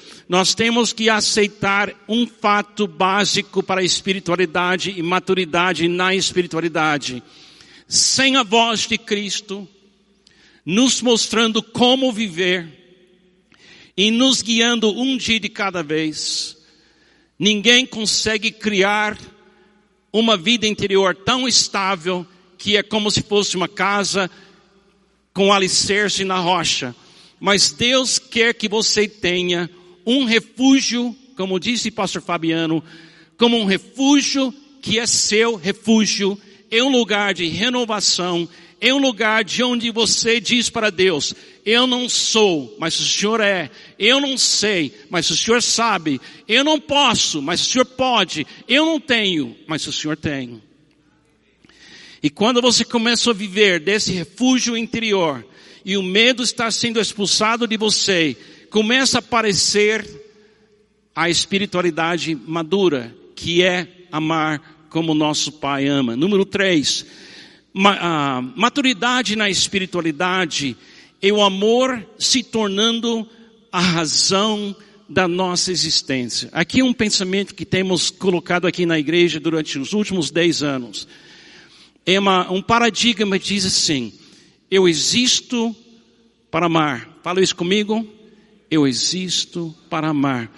nós 0.31 0.55
temos 0.55 0.93
que 0.93 1.09
aceitar 1.09 1.93
um 2.07 2.25
fato 2.25 2.87
básico 2.87 3.61
para 3.61 3.81
a 3.81 3.83
espiritualidade 3.83 4.93
e 4.95 5.03
maturidade 5.03 5.89
na 5.89 6.15
espiritualidade. 6.15 7.21
Sem 7.85 8.37
a 8.37 8.41
voz 8.41 8.87
de 8.87 8.97
Cristo, 8.97 9.67
nos 10.65 11.01
mostrando 11.01 11.61
como 11.61 12.13
viver 12.13 12.65
e 13.97 14.09
nos 14.09 14.41
guiando 14.41 14.97
um 14.97 15.17
dia 15.17 15.37
de 15.37 15.49
cada 15.49 15.83
vez, 15.83 16.55
ninguém 17.37 17.85
consegue 17.85 18.51
criar 18.51 19.19
uma 20.13 20.37
vida 20.37 20.65
interior 20.65 21.13
tão 21.13 21.45
estável 21.45 22.25
que 22.57 22.77
é 22.77 22.83
como 22.83 23.11
se 23.11 23.21
fosse 23.21 23.57
uma 23.57 23.67
casa 23.67 24.31
com 25.33 25.51
alicerce 25.51 26.23
na 26.23 26.39
rocha. 26.39 26.95
Mas 27.37 27.73
Deus 27.73 28.17
quer 28.17 28.53
que 28.53 28.69
você 28.69 29.09
tenha 29.09 29.69
um 30.05 30.23
refúgio, 30.25 31.15
como 31.35 31.59
disse 31.59 31.91
pastor 31.91 32.21
Fabiano, 32.21 32.83
como 33.37 33.57
um 33.57 33.65
refúgio 33.65 34.53
que 34.81 34.99
é 34.99 35.05
seu 35.05 35.55
refúgio, 35.55 36.37
é 36.69 36.81
um 36.83 36.89
lugar 36.89 37.33
de 37.33 37.47
renovação, 37.47 38.47
é 38.79 38.93
um 38.93 38.97
lugar 38.97 39.43
de 39.43 39.61
onde 39.61 39.91
você 39.91 40.39
diz 40.39 40.69
para 40.69 40.89
Deus, 40.89 41.35
eu 41.63 41.85
não 41.85 42.09
sou, 42.09 42.75
mas 42.79 42.99
o 42.99 43.05
Senhor 43.05 43.39
é, 43.39 43.69
eu 43.99 44.19
não 44.19 44.37
sei, 44.37 44.91
mas 45.09 45.29
o 45.29 45.37
Senhor 45.37 45.61
sabe, 45.61 46.19
eu 46.47 46.63
não 46.63 46.79
posso, 46.79 47.41
mas 47.41 47.61
o 47.61 47.65
Senhor 47.65 47.85
pode, 47.85 48.47
eu 48.67 48.85
não 48.85 48.99
tenho, 48.99 49.55
mas 49.67 49.85
o 49.85 49.93
Senhor 49.93 50.17
tem. 50.17 50.61
E 52.23 52.29
quando 52.29 52.61
você 52.61 52.83
começa 52.83 53.29
a 53.29 53.33
viver 53.33 53.79
desse 53.79 54.11
refúgio 54.11 54.75
interior, 54.75 55.45
e 55.83 55.97
o 55.97 56.03
medo 56.03 56.43
está 56.43 56.69
sendo 56.69 56.99
expulsado 56.99 57.67
de 57.67 57.77
você, 57.77 58.37
começa 58.71 59.17
a 59.17 59.19
aparecer 59.19 60.07
a 61.13 61.29
espiritualidade 61.29 62.33
madura, 62.33 63.13
que 63.35 63.61
é 63.61 64.05
amar 64.09 64.87
como 64.89 65.13
nosso 65.13 65.51
Pai 65.51 65.87
ama. 65.87 66.15
Número 66.15 66.45
três, 66.45 67.05
maturidade 68.55 69.35
na 69.35 69.49
espiritualidade 69.49 70.77
é 71.21 71.31
o 71.33 71.41
amor 71.41 72.03
se 72.17 72.41
tornando 72.43 73.27
a 73.71 73.81
razão 73.81 74.73
da 75.07 75.27
nossa 75.27 75.69
existência. 75.69 76.49
Aqui 76.53 76.79
é 76.79 76.83
um 76.83 76.93
pensamento 76.93 77.53
que 77.53 77.65
temos 77.65 78.09
colocado 78.09 78.67
aqui 78.67 78.85
na 78.85 78.97
igreja 78.97 79.37
durante 79.37 79.77
os 79.77 79.91
últimos 79.91 80.31
dez 80.31 80.63
anos. 80.63 81.09
É 82.05 82.17
uma, 82.17 82.49
um 82.49 82.61
paradigma 82.61 83.37
que 83.37 83.47
diz 83.47 83.65
assim, 83.65 84.13
eu 84.69 84.87
existo 84.87 85.75
para 86.49 86.67
amar. 86.67 87.19
Fala 87.21 87.41
isso 87.41 87.55
comigo 87.55 88.20
eu 88.71 88.87
existo 88.87 89.75
para 89.89 90.07
amar. 90.07 90.49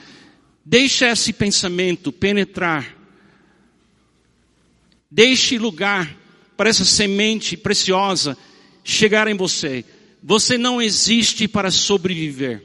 Deixe 0.64 1.04
esse 1.04 1.34
pensamento 1.34 2.12
penetrar. 2.12 2.96
Deixe 5.10 5.58
lugar 5.58 6.16
para 6.56 6.70
essa 6.70 6.86
semente 6.86 7.58
preciosa 7.58 8.38
chegar 8.84 9.28
em 9.28 9.36
você. 9.36 9.84
Você 10.22 10.60
não 10.60 10.80
existe 10.80 11.48
para 11.48 11.72
sobreviver. 11.72 12.64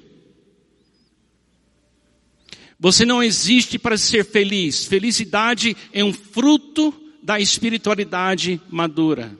Você 2.78 3.04
não 3.04 3.22
existe 3.22 3.78
para 3.78 3.96
ser 3.96 4.24
feliz. 4.24 4.84
Felicidade 4.84 5.74
é 5.92 6.04
um 6.04 6.12
fruto 6.12 6.94
da 7.22 7.40
espiritualidade 7.40 8.60
madura. 8.70 9.36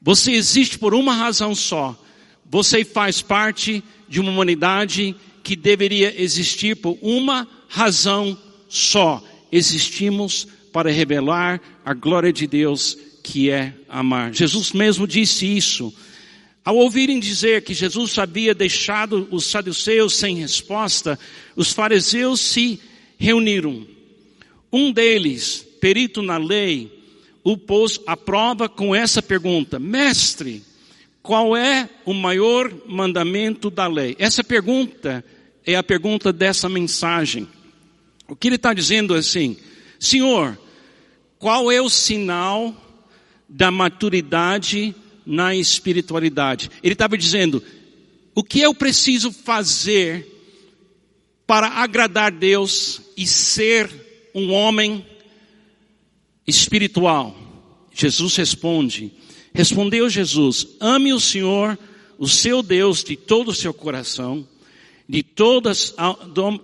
Você 0.00 0.32
existe 0.32 0.78
por 0.78 0.94
uma 0.94 1.12
razão 1.12 1.54
só. 1.54 2.00
Você 2.48 2.84
faz 2.84 3.20
parte 3.20 3.82
de 4.08 4.20
uma 4.20 4.30
humanidade 4.30 5.14
que 5.42 5.56
deveria 5.56 6.20
existir 6.20 6.76
por 6.76 6.98
uma 7.00 7.46
razão 7.68 8.36
só. 8.68 9.22
Existimos 9.50 10.46
para 10.72 10.90
revelar 10.90 11.60
a 11.84 11.94
glória 11.94 12.32
de 12.32 12.46
Deus 12.46 12.98
que 13.22 13.50
é 13.50 13.74
amar. 13.88 14.32
Jesus 14.34 14.72
mesmo 14.72 15.06
disse 15.06 15.46
isso. 15.46 15.92
Ao 16.64 16.76
ouvirem 16.76 17.20
dizer 17.20 17.62
que 17.62 17.72
Jesus 17.72 18.18
havia 18.18 18.52
deixado 18.52 19.28
os 19.30 19.44
saduceus 19.46 20.16
sem 20.16 20.36
resposta, 20.36 21.18
os 21.54 21.72
fariseus 21.72 22.40
se 22.40 22.80
reuniram. 23.16 23.86
Um 24.72 24.90
deles, 24.90 25.64
perito 25.80 26.22
na 26.22 26.38
lei, 26.38 26.92
o 27.44 27.56
pôs 27.56 28.00
à 28.04 28.16
prova 28.16 28.68
com 28.68 28.92
essa 28.92 29.22
pergunta: 29.22 29.78
Mestre, 29.78 30.62
qual 31.26 31.56
é 31.56 31.90
o 32.04 32.14
maior 32.14 32.72
mandamento 32.86 33.68
da 33.68 33.88
lei? 33.88 34.14
Essa 34.16 34.44
pergunta 34.44 35.24
é 35.66 35.74
a 35.74 35.82
pergunta 35.82 36.32
dessa 36.32 36.68
mensagem. 36.68 37.48
O 38.28 38.36
que 38.36 38.46
ele 38.46 38.54
está 38.54 38.72
dizendo 38.72 39.16
é 39.16 39.18
assim, 39.18 39.56
Senhor, 39.98 40.56
qual 41.36 41.72
é 41.72 41.82
o 41.82 41.88
sinal 41.88 42.72
da 43.48 43.72
maturidade 43.72 44.94
na 45.26 45.52
espiritualidade? 45.56 46.70
Ele 46.80 46.92
estava 46.92 47.18
dizendo, 47.18 47.60
o 48.32 48.44
que 48.44 48.60
eu 48.60 48.72
preciso 48.72 49.32
fazer 49.32 50.32
para 51.44 51.66
agradar 51.66 52.30
Deus 52.30 53.02
e 53.16 53.26
ser 53.26 53.90
um 54.32 54.52
homem 54.52 55.04
espiritual? 56.46 57.36
Jesus 57.92 58.36
responde, 58.36 59.12
respondeu 59.56 60.10
Jesus, 60.10 60.68
ame 60.78 61.14
o 61.14 61.18
Senhor, 61.18 61.78
o 62.18 62.28
seu 62.28 62.62
Deus, 62.62 63.02
de 63.02 63.16
todo 63.16 63.48
o 63.48 63.54
seu 63.54 63.72
coração, 63.72 64.46
de 65.08 65.22
todas, 65.22 65.94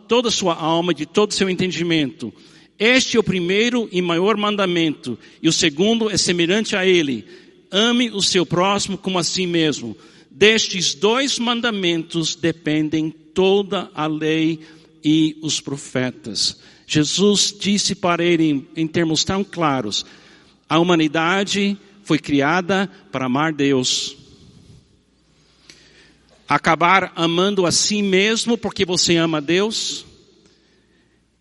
toda 0.07 0.29
a 0.29 0.33
sua 0.33 0.55
alma, 0.55 0.93
de 0.93 1.07
todo 1.07 1.31
o 1.31 1.35
seu 1.35 1.49
entendimento. 1.49 2.33
Este 2.79 3.17
é 3.17 3.21
o 3.21 3.23
primeiro 3.25 3.89
e 3.91 4.03
maior 4.03 4.37
mandamento, 4.37 5.19
e 5.43 5.49
o 5.49 5.53
segundo 5.53 6.11
é 6.11 6.19
semelhante 6.19 6.77
a 6.77 6.85
ele. 6.85 7.25
Ame 7.71 8.11
o 8.11 8.21
seu 8.21 8.45
próximo 8.45 8.99
como 8.99 9.19
a 9.19 9.25
si 9.25 9.47
mesmo. 9.47 9.97
Destes 10.31 10.95
dois 10.95 11.39
mandamentos 11.39 12.35
dependem 12.35 13.09
toda 13.09 13.91
a 13.95 14.07
lei 14.07 14.61
e 15.03 15.39
os 15.41 15.61
profetas. 15.61 16.61
Jesus 16.87 17.57
disse 17.59 17.95
para 17.95 18.23
ele 18.23 18.51
em, 18.51 18.69
em 18.77 18.87
termos 18.87 19.25
tão 19.25 19.43
claros: 19.43 20.05
a 20.69 20.79
humanidade 20.79 21.79
foi 22.05 22.19
criada 22.19 22.91
para 23.11 23.27
amar 23.27 23.53
Deus 23.53 24.17
acabar 26.55 27.13
amando 27.17 27.65
a 27.65 27.73
si 27.73 28.03
mesmo 28.03 28.59
porque 28.59 28.85
você 28.85 29.17
ama 29.17 29.41
Deus, 29.41 30.05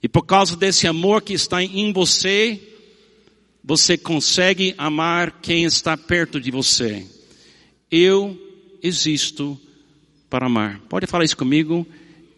e 0.02 0.08
por 0.08 0.24
causa 0.24 0.56
desse 0.56 0.88
amor 0.88 1.22
que 1.22 1.34
está 1.34 1.62
em 1.62 1.92
você, 1.92 2.60
você 3.64 3.98
consegue 3.98 4.74
amar 4.78 5.40
quem 5.42 5.66
está 5.66 5.96
perto 5.98 6.40
de 6.40 6.50
você. 6.50 7.06
Eu 7.92 8.40
existo 8.82 9.60
para 10.30 10.48
amar. 10.48 10.80
Pode 10.90 11.06
falar 11.06 11.26
isso 11.26 11.38
comigo? 11.38 11.86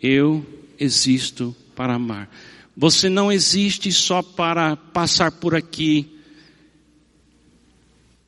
Eu 0.02 0.46
existo 0.78 1.56
para 1.76 1.94
amar. 1.94 2.30
Você 2.76 3.08
não 3.08 3.32
existe 3.32 3.92
só 3.92 4.22
para 4.22 4.76
passar 4.76 5.32
por 5.32 5.56
aqui 5.56 6.13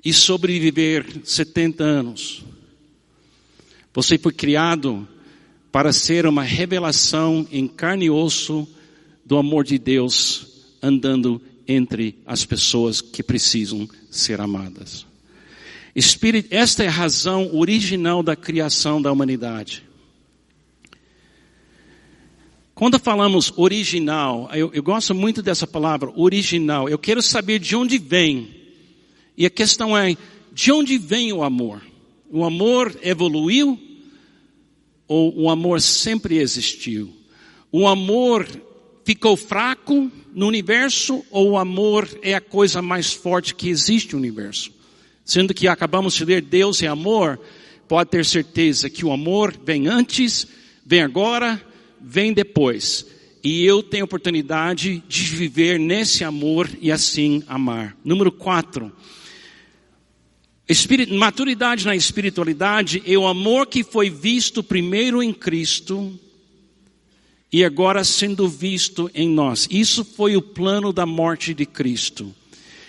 e 0.05 0.13
sobreviver 0.13 1.21
70 1.23 1.83
anos. 1.83 2.45
Você 3.91 4.17
foi 4.17 4.31
criado 4.31 5.07
para 5.71 5.91
ser 5.91 6.27
uma 6.27 6.43
revelação 6.43 7.47
em 7.51 7.67
carne 7.67 8.05
e 8.05 8.09
osso 8.09 8.67
do 9.25 9.35
amor 9.37 9.65
de 9.65 9.79
Deus 9.79 10.47
andando 10.81 11.41
entre 11.67 12.15
as 12.25 12.45
pessoas 12.45 13.01
que 13.01 13.23
precisam 13.23 13.89
ser 14.11 14.39
amadas. 14.39 15.05
Espírito, 15.95 16.49
esta 16.51 16.83
é 16.83 16.87
a 16.87 16.91
razão 16.91 17.55
original 17.55 18.21
da 18.21 18.35
criação 18.35 19.01
da 19.01 19.11
humanidade. 19.11 19.83
Quando 22.75 22.99
falamos 22.99 23.53
original, 23.55 24.49
eu, 24.53 24.69
eu, 24.73 24.83
gosto 24.83 25.15
muito 25.15 25.41
dessa 25.41 25.65
palavra, 25.65 26.11
original. 26.13 26.89
Eu 26.89 26.99
quero 26.99 27.21
saber 27.21 27.57
de 27.57 27.73
onde 27.75 27.97
vem. 27.97 28.64
E 29.37 29.45
a 29.45 29.49
questão 29.49 29.97
é, 29.97 30.15
de 30.51 30.71
onde 30.71 30.97
vem 30.97 31.33
o 31.33 31.43
amor? 31.43 31.81
O 32.29 32.43
amor 32.43 32.97
evoluiu 33.01 33.79
ou 35.07 35.41
o 35.41 35.49
amor 35.49 35.81
sempre 35.81 36.37
existiu? 36.37 37.13
O 37.71 37.87
amor 37.87 38.47
ficou 39.03 39.35
fraco 39.35 40.11
no 40.33 40.47
universo 40.47 41.23
ou 41.29 41.51
o 41.51 41.57
amor 41.57 42.09
é 42.21 42.33
a 42.33 42.41
coisa 42.41 42.81
mais 42.81 43.13
forte 43.13 43.53
que 43.53 43.69
existe 43.69 44.13
no 44.13 44.19
universo? 44.19 44.71
Sendo 45.23 45.53
que 45.53 45.67
acabamos 45.67 46.13
de 46.13 46.23
ler 46.23 46.41
Deus 46.41 46.81
é 46.83 46.87
amor, 46.87 47.39
pode 47.87 48.09
ter 48.11 48.25
certeza 48.25 48.89
que 48.89 49.05
o 49.05 49.11
amor 49.11 49.55
vem 49.65 49.87
antes, 49.87 50.47
vem 50.85 51.01
agora, 51.01 51.61
vem 51.99 52.31
depois. 52.31 53.05
E 53.43 53.63
eu 53.65 53.83
tenho 53.83 54.05
oportunidade 54.05 55.03
de 55.07 55.23
viver 55.35 55.79
nesse 55.79 56.23
amor 56.23 56.69
e 56.81 56.91
assim 56.91 57.43
amar. 57.47 57.95
Número 58.03 58.31
quatro. 58.31 58.91
Maturidade 61.11 61.85
na 61.85 61.95
espiritualidade 61.95 63.03
é 63.05 63.15
o 63.15 63.27
amor 63.27 63.67
que 63.67 63.83
foi 63.83 64.09
visto 64.09 64.63
primeiro 64.63 65.21
em 65.21 65.31
Cristo 65.31 66.19
e 67.53 67.63
agora 67.63 68.03
sendo 68.03 68.49
visto 68.49 69.09
em 69.13 69.29
nós. 69.29 69.67
Isso 69.69 70.03
foi 70.03 70.35
o 70.35 70.41
plano 70.41 70.91
da 70.91 71.05
morte 71.05 71.53
de 71.53 71.67
Cristo. 71.67 72.33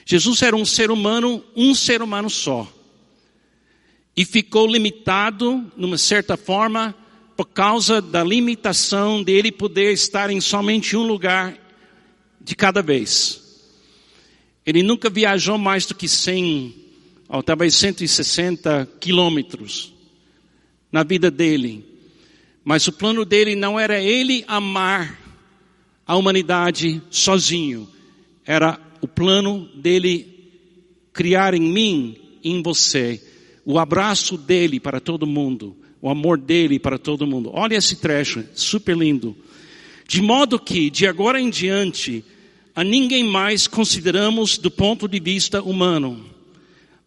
Jesus 0.07 0.41
era 0.41 0.57
um 0.57 0.65
ser 0.65 0.91
humano, 0.91 1.45
um 1.55 1.75
ser 1.75 2.01
humano 2.01 2.31
só. 2.31 2.67
E 4.17 4.25
ficou 4.25 4.67
limitado, 4.67 5.71
numa 5.77 5.99
certa 5.99 6.37
forma, 6.37 6.95
por 7.37 7.45
causa 7.45 8.01
da 8.01 8.25
limitação 8.25 9.23
dele 9.23 9.53
poder 9.53 9.93
estar 9.93 10.31
em 10.31 10.41
somente 10.41 10.97
um 10.97 11.07
lugar 11.07 11.59
de 12.41 12.57
cada 12.57 12.81
vez. 12.81 13.43
Ele 14.65 14.83
nunca 14.83 15.11
viajou 15.11 15.59
mais 15.59 15.85
do 15.85 15.95
que 15.95 16.09
100 16.09 16.86
ou 17.29 17.43
talvez 17.43 17.75
160 17.75 18.89
quilômetros 19.01 19.93
na 20.91 21.03
vida 21.03 21.31
dele. 21.31 21.85
Mas 22.65 22.87
o 22.87 22.93
plano 22.93 23.25
dele 23.25 23.55
não 23.55 23.79
era 23.79 24.01
ele 24.01 24.45
amar 24.47 25.21
a 26.07 26.17
humanidade 26.17 27.03
sozinho. 27.11 27.89
Era 28.45 28.79
o 29.01 29.09
plano 29.09 29.69
dele 29.75 30.51
criar 31.13 31.55
em 31.55 31.61
mim, 31.61 32.17
em 32.45 32.63
você, 32.63 33.21
o 33.65 33.79
abraço 33.79 34.37
dele 34.37 34.79
para 34.79 35.01
todo 35.01 35.27
mundo, 35.27 35.77
o 36.01 36.09
amor 36.09 36.39
dele 36.39 36.79
para 36.79 36.99
todo 36.99 37.27
mundo. 37.27 37.51
Olha 37.53 37.77
esse 37.77 37.97
trecho, 37.97 38.45
super 38.55 38.97
lindo. 38.97 39.37
De 40.07 40.23
modo 40.23 40.61
que, 40.61 40.89
de 40.89 41.07
agora 41.07 41.41
em 41.41 41.51
diante, 41.51 42.25
a 42.75 42.85
ninguém 42.85 43.25
mais 43.25 43.67
consideramos 43.67 44.59
do 44.59 44.71
ponto 44.71 45.09
de 45.09 45.19
vista 45.19 45.61
humano 45.63 46.36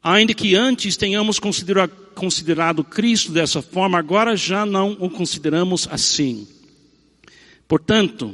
Ainda 0.01 0.33
que 0.33 0.55
antes 0.55 0.95
tenhamos 0.95 1.39
considerado, 1.39 2.83
Cristo 2.83 3.31
dessa 3.31 3.61
forma, 3.61 3.97
agora 3.97 4.35
já 4.35 4.65
não 4.65 4.95
o 4.99 5.09
consideramos 5.09 5.87
assim. 5.91 6.47
Portanto, 7.67 8.33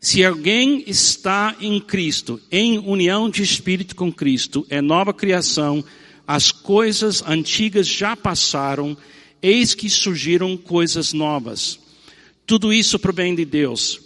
se 0.00 0.24
alguém 0.24 0.84
está 0.86 1.56
em 1.60 1.80
Cristo, 1.80 2.40
em 2.52 2.78
união 2.78 3.30
de 3.30 3.42
espírito 3.42 3.96
com 3.96 4.12
Cristo, 4.12 4.66
é 4.68 4.80
nova 4.80 5.14
criação, 5.14 5.82
as 6.26 6.52
coisas 6.52 7.22
antigas 7.26 7.86
já 7.86 8.14
passaram, 8.14 8.96
eis 9.42 9.74
que 9.74 9.88
surgiram 9.88 10.56
coisas 10.56 11.12
novas. 11.12 11.78
Tudo 12.46 12.72
isso 12.72 12.98
provém 12.98 13.34
de 13.34 13.44
Deus 13.44 14.05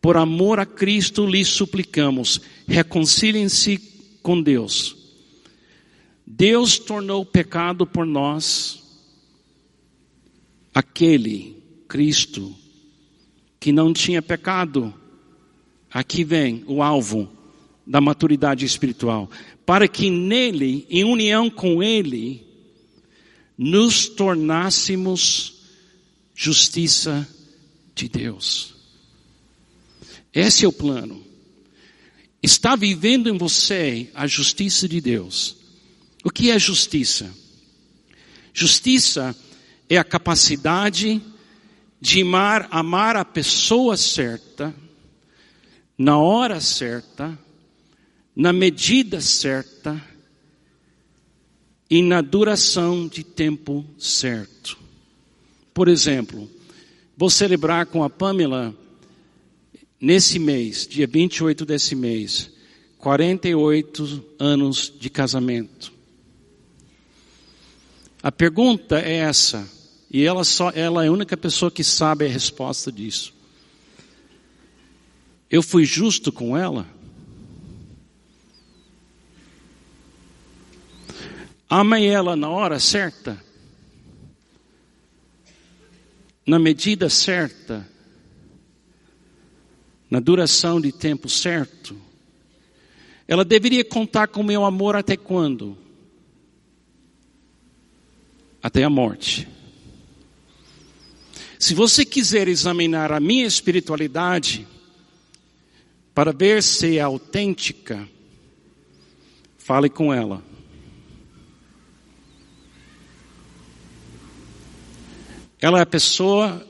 Por 0.00 0.16
amor 0.16 0.60
a 0.60 0.66
Cristo 0.66 1.26
lhes 1.26 1.48
suplicamos, 1.48 2.40
reconciliem-se 2.66 3.78
com 4.22 4.40
Deus. 4.40 4.96
Deus 6.26 6.78
tornou 6.78 7.24
pecado 7.24 7.86
por 7.86 8.04
nós 8.04 8.82
aquele 10.74 11.56
Cristo 11.88 12.54
que 13.58 13.72
não 13.72 13.92
tinha 13.92 14.20
pecado. 14.20 14.92
Aqui 15.90 16.24
vem 16.24 16.64
o 16.66 16.82
alvo 16.82 17.28
da 17.86 18.00
maturidade 18.00 18.64
espiritual, 18.64 19.30
para 19.64 19.88
que 19.88 20.10
nele, 20.10 20.86
em 20.90 21.04
união 21.04 21.48
com 21.48 21.82
ele, 21.82 22.44
nos 23.56 24.08
tornássemos 24.08 25.62
justiça 26.34 27.26
de 27.94 28.08
Deus. 28.08 28.75
Esse 30.36 30.66
é 30.66 30.68
o 30.68 30.72
plano. 30.72 31.24
Está 32.42 32.76
vivendo 32.76 33.26
em 33.30 33.38
você 33.38 34.10
a 34.14 34.26
justiça 34.26 34.86
de 34.86 35.00
Deus. 35.00 35.56
O 36.22 36.28
que 36.28 36.50
é 36.50 36.58
justiça? 36.58 37.34
Justiça 38.52 39.34
é 39.88 39.96
a 39.96 40.04
capacidade 40.04 41.22
de 41.98 42.20
amar, 42.20 42.68
amar 42.70 43.16
a 43.16 43.24
pessoa 43.24 43.96
certa, 43.96 44.74
na 45.96 46.18
hora 46.18 46.60
certa, 46.60 47.38
na 48.36 48.52
medida 48.52 49.22
certa 49.22 49.98
e 51.88 52.02
na 52.02 52.20
duração 52.20 53.08
de 53.08 53.24
tempo 53.24 53.86
certo. 53.98 54.76
Por 55.72 55.88
exemplo, 55.88 56.46
vou 57.16 57.30
celebrar 57.30 57.86
com 57.86 58.04
a 58.04 58.10
Pamela 58.10 58.76
nesse 60.00 60.38
mês, 60.38 60.86
dia 60.86 61.06
28 61.06 61.64
desse 61.64 61.94
mês, 61.94 62.50
48 62.98 64.24
anos 64.38 64.92
de 64.98 65.08
casamento. 65.08 65.92
A 68.22 68.32
pergunta 68.32 68.98
é 68.98 69.18
essa, 69.18 69.68
e 70.10 70.24
ela 70.24 70.44
só 70.44 70.70
ela 70.70 71.04
é 71.04 71.08
a 71.08 71.12
única 71.12 71.36
pessoa 71.36 71.70
que 71.70 71.84
sabe 71.84 72.26
a 72.26 72.28
resposta 72.28 72.90
disso. 72.90 73.34
Eu 75.50 75.62
fui 75.62 75.84
justo 75.84 76.32
com 76.32 76.56
ela? 76.56 76.86
Amei 81.68 82.06
ela 82.06 82.36
na 82.36 82.48
hora 82.48 82.78
certa? 82.78 83.40
Na 86.46 86.58
medida 86.58 87.08
certa? 87.08 87.86
Na 90.10 90.20
duração 90.20 90.80
de 90.80 90.92
tempo 90.92 91.28
certo? 91.28 91.96
Ela 93.26 93.44
deveria 93.44 93.84
contar 93.84 94.28
com 94.28 94.42
meu 94.42 94.64
amor 94.64 94.94
até 94.96 95.16
quando? 95.16 95.76
Até 98.62 98.84
a 98.84 98.90
morte. 98.90 99.48
Se 101.58 101.74
você 101.74 102.04
quiser 102.04 102.48
examinar 102.48 103.10
a 103.12 103.18
minha 103.18 103.46
espiritualidade 103.46 104.66
para 106.14 106.32
ver 106.32 106.62
se 106.62 106.98
é 106.98 107.00
autêntica, 107.00 108.08
fale 109.58 109.88
com 109.88 110.12
ela. 110.12 110.42
Ela 115.60 115.78
é 115.78 115.82
a 115.82 115.86
pessoa 115.86 116.65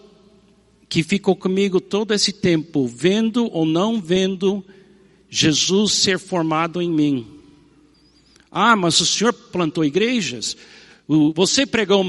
que 0.88 1.02
ficou 1.02 1.34
comigo 1.34 1.80
todo 1.80 2.14
esse 2.14 2.32
tempo, 2.32 2.86
vendo 2.86 3.50
ou 3.52 3.64
não 3.66 4.00
vendo 4.00 4.64
Jesus 5.28 5.92
ser 5.92 6.18
formado 6.18 6.80
em 6.80 6.90
mim. 6.90 7.26
Ah, 8.50 8.76
mas 8.76 9.00
o 9.00 9.06
senhor 9.06 9.32
plantou 9.32 9.84
igrejas? 9.84 10.56
Você 11.34 11.66
pregou 11.66 12.02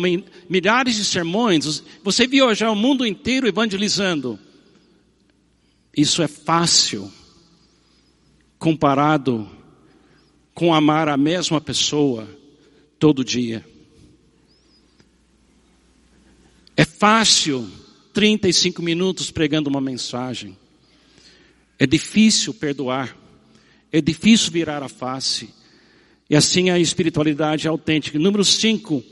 milhares 0.50 0.96
de 0.96 1.06
sermões? 1.06 1.84
Você 2.04 2.26
viajou 2.26 2.72
o 2.72 2.76
mundo 2.76 3.06
inteiro 3.06 3.48
evangelizando? 3.48 4.40
Isso 5.96 6.22
é 6.22 6.28
fácil 6.28 7.12
comparado 8.58 9.50
com 10.54 10.74
amar 10.74 11.08
a 11.10 11.18
mesma 11.18 11.62
pessoa 11.62 12.28
todo 12.98 13.24
dia. 13.24 13.66
É 16.76 16.86
fácil 16.86 17.68
35 18.18 18.82
minutos 18.82 19.30
pregando 19.30 19.70
uma 19.70 19.80
mensagem. 19.80 20.58
É 21.78 21.86
difícil 21.86 22.52
perdoar. 22.52 23.16
É 23.92 24.02
difícil 24.02 24.52
virar 24.52 24.82
a 24.82 24.90
face. 24.90 25.54
E 26.28 26.36
assim 26.36 26.72
a 26.72 26.80
espiritualidade 26.80 27.68
é 27.68 27.70
autêntica. 27.70 28.18
Número 28.18 28.44
5. 28.44 29.04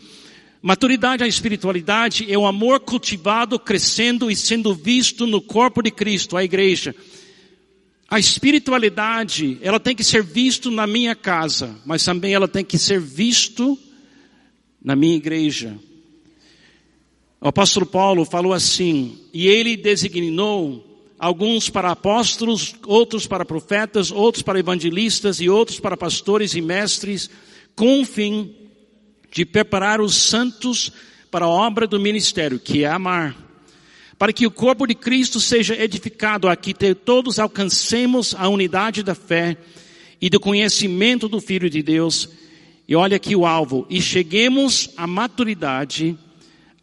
Maturidade 0.60 1.24
à 1.24 1.28
espiritualidade 1.28 2.26
é 2.34 2.36
o 2.36 2.48
amor 2.48 2.80
cultivado, 2.80 3.60
crescendo 3.60 4.32
e 4.32 4.36
sendo 4.36 4.74
visto 4.74 5.28
no 5.28 5.40
corpo 5.40 5.84
de 5.84 5.92
Cristo, 5.92 6.36
a 6.36 6.44
igreja. 6.44 6.96
A 8.10 8.18
espiritualidade, 8.18 9.60
ela 9.62 9.80
tem 9.80 9.96
que 9.96 10.04
ser 10.04 10.24
visto 10.24 10.72
na 10.72 10.88
minha 10.88 11.14
casa, 11.14 11.80
mas 11.86 12.04
também 12.04 12.34
ela 12.34 12.48
tem 12.48 12.66
que 12.66 12.80
ser 12.80 13.00
visto 13.00 13.78
na 14.84 14.96
minha 14.96 15.16
igreja. 15.16 15.78
O 17.46 17.50
apóstolo 17.50 17.86
Paulo 17.86 18.26
falou 18.26 18.54
assim, 18.54 19.20
e 19.32 19.46
ele 19.48 19.78
designou 19.78 20.84
alguns 21.20 21.70
para 21.70 21.92
apóstolos, 21.92 22.74
outros 22.88 23.28
para 23.28 23.46
profetas, 23.46 24.10
outros 24.10 24.42
para 24.42 24.58
evangelistas 24.58 25.40
e 25.40 25.48
outros 25.48 25.80
para 25.80 25.96
pastores 25.96 26.56
e 26.56 26.62
mestres, 26.62 27.30
com 27.76 28.02
o 28.02 28.04
fim 28.04 28.52
de 29.32 29.46
preparar 29.46 30.02
os 30.02 30.16
santos 30.16 30.92
para 31.30 31.46
a 31.46 31.48
obra 31.48 31.86
do 31.86 32.00
ministério, 32.00 32.58
que 32.58 32.84
é 32.84 32.88
amar. 32.88 33.38
Para 34.18 34.34
que 34.34 34.48
o 34.48 34.52
corpo 34.52 34.88
de 34.88 34.96
Cristo 34.96 35.40
seja 35.40 35.76
edificado, 35.76 36.50
aqui 36.50 36.74
todos 36.96 37.38
alcancemos 37.38 38.34
a 38.34 38.50
unidade 38.50 39.04
da 39.04 39.14
fé 39.14 39.56
e 40.20 40.32
do 40.32 40.40
conhecimento 40.40 41.30
do 41.30 41.40
Filho 41.40 41.70
de 41.70 41.84
Deus. 41.84 42.28
E 42.88 42.96
olha 42.96 43.18
aqui 43.18 43.36
o 43.36 43.46
alvo, 43.46 43.86
e 43.88 44.02
cheguemos 44.02 44.90
à 44.98 45.06
maturidade, 45.06 46.18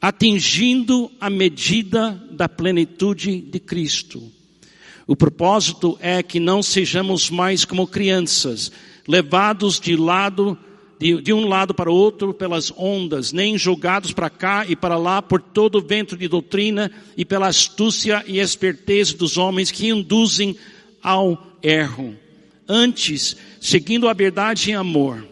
atingindo 0.03 1.09
a 1.21 1.31
medida 1.31 2.21
da 2.33 2.49
plenitude 2.49 3.41
de 3.41 3.61
Cristo. 3.61 4.21
O 5.07 5.15
propósito 5.15 5.97
é 6.01 6.25
que 6.25 6.41
não 6.41 6.61
sejamos 6.61 7.31
mais 7.31 7.65
como 7.65 7.87
crianças, 7.87 8.73
levados 9.07 9.79
de 9.79 9.95
lado 9.95 10.59
de, 10.99 11.21
de, 11.21 11.33
um 11.33 11.49
lado 11.49 11.75
para 11.75 11.91
o 11.91 11.95
outro 11.95 12.33
pelas 12.33 12.73
ondas, 12.77 13.33
nem 13.33 13.59
jogados 13.59 14.12
para 14.12 14.31
cá 14.31 14.65
e 14.69 14.77
para 14.77 14.97
lá 14.97 15.21
por 15.21 15.41
todo 15.41 15.79
o 15.79 15.83
vento 15.83 16.17
de 16.17 16.29
doutrina 16.29 16.93
e 17.17 17.25
pela 17.25 17.49
astúcia 17.49 18.25
e 18.27 18.38
esperteza 18.38 19.17
dos 19.17 19.37
homens 19.37 19.73
que 19.73 19.88
induzem 19.88 20.57
ao 21.03 21.59
erro. 21.61 22.17
Antes, 22.69 23.37
seguindo 23.61 24.09
a 24.09 24.12
verdade 24.12 24.71
em 24.71 24.75
amor, 24.75 25.27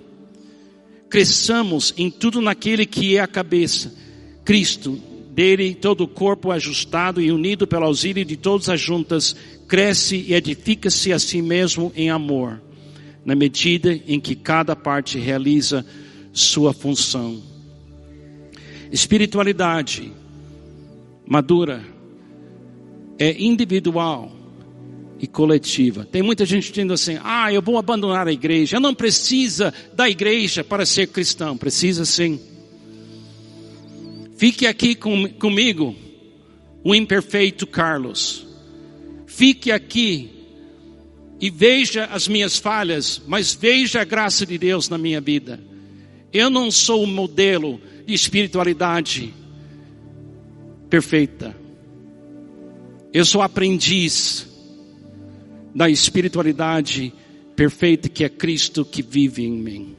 cresçamos 1.09 1.94
em 1.96 2.11
tudo 2.11 2.40
naquele 2.40 2.85
que 2.85 3.16
é 3.16 3.20
a 3.20 3.28
cabeça, 3.28 3.94
Cristo, 4.44 4.98
dele 5.31 5.74
todo 5.74 6.05
o 6.05 6.09
corpo 6.09 6.50
ajustado 6.50 7.20
e 7.20 7.31
unido 7.31 7.66
pelo 7.66 7.85
auxílio 7.85 8.24
de 8.24 8.37
todas 8.37 8.68
as 8.68 8.81
juntas, 8.81 9.35
cresce 9.68 10.16
e 10.16 10.35
edifica-se 10.35 11.12
a 11.12 11.18
si 11.18 11.40
mesmo 11.40 11.92
em 11.94 12.11
amor, 12.11 12.61
na 13.24 13.35
medida 13.35 13.92
em 14.07 14.18
que 14.18 14.35
cada 14.35 14.74
parte 14.74 15.18
realiza 15.18 15.85
sua 16.33 16.72
função. 16.72 17.40
Espiritualidade 18.90 20.12
madura 21.26 21.85
é 23.18 23.40
individual 23.40 24.33
e 25.20 25.26
coletiva. 25.26 26.05
Tem 26.05 26.22
muita 26.22 26.44
gente 26.44 26.70
dizendo 26.70 26.92
assim: 26.92 27.18
ah, 27.22 27.53
eu 27.53 27.62
vou 27.62 27.79
abandonar 27.79 28.26
a 28.26 28.33
igreja. 28.33 28.81
não 28.81 28.94
precisa 28.94 29.72
da 29.94 30.09
igreja 30.09 30.64
para 30.64 30.85
ser 30.85 31.07
cristão. 31.09 31.57
Precisa 31.57 32.05
sim. 32.05 32.40
Fique 34.40 34.66
aqui 34.66 34.94
com, 34.94 35.29
comigo, 35.35 35.94
o 36.83 36.94
imperfeito 36.94 37.66
Carlos. 37.66 38.46
Fique 39.26 39.70
aqui 39.70 40.31
e 41.38 41.50
veja 41.50 42.07
as 42.07 42.26
minhas 42.26 42.57
falhas, 42.57 43.20
mas 43.26 43.53
veja 43.53 44.00
a 44.00 44.05
graça 44.05 44.46
de 44.46 44.57
Deus 44.57 44.88
na 44.88 44.96
minha 44.96 45.20
vida. 45.20 45.61
Eu 46.33 46.48
não 46.48 46.70
sou 46.70 47.03
o 47.03 47.07
modelo 47.07 47.83
de 48.07 48.14
espiritualidade 48.14 49.35
perfeita. 50.88 51.55
Eu 53.12 53.26
sou 53.26 53.42
aprendiz 53.42 54.48
da 55.74 55.90
espiritualidade 55.90 57.12
perfeita 57.55 58.09
que 58.09 58.24
é 58.24 58.29
Cristo 58.31 58.87
que 58.87 59.03
vive 59.03 59.44
em 59.44 59.53
mim. 59.53 59.96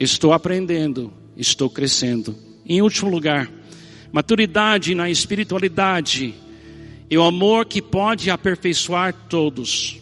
Estou 0.00 0.32
aprendendo, 0.32 1.12
estou 1.36 1.68
crescendo. 1.68 2.50
Em 2.64 2.80
último 2.80 3.10
lugar, 3.10 3.50
maturidade 4.12 4.94
na 4.94 5.10
espiritualidade 5.10 6.34
é 7.10 7.18
o 7.18 7.24
amor 7.24 7.66
que 7.66 7.82
pode 7.82 8.30
aperfeiçoar 8.30 9.12
todos. 9.28 10.00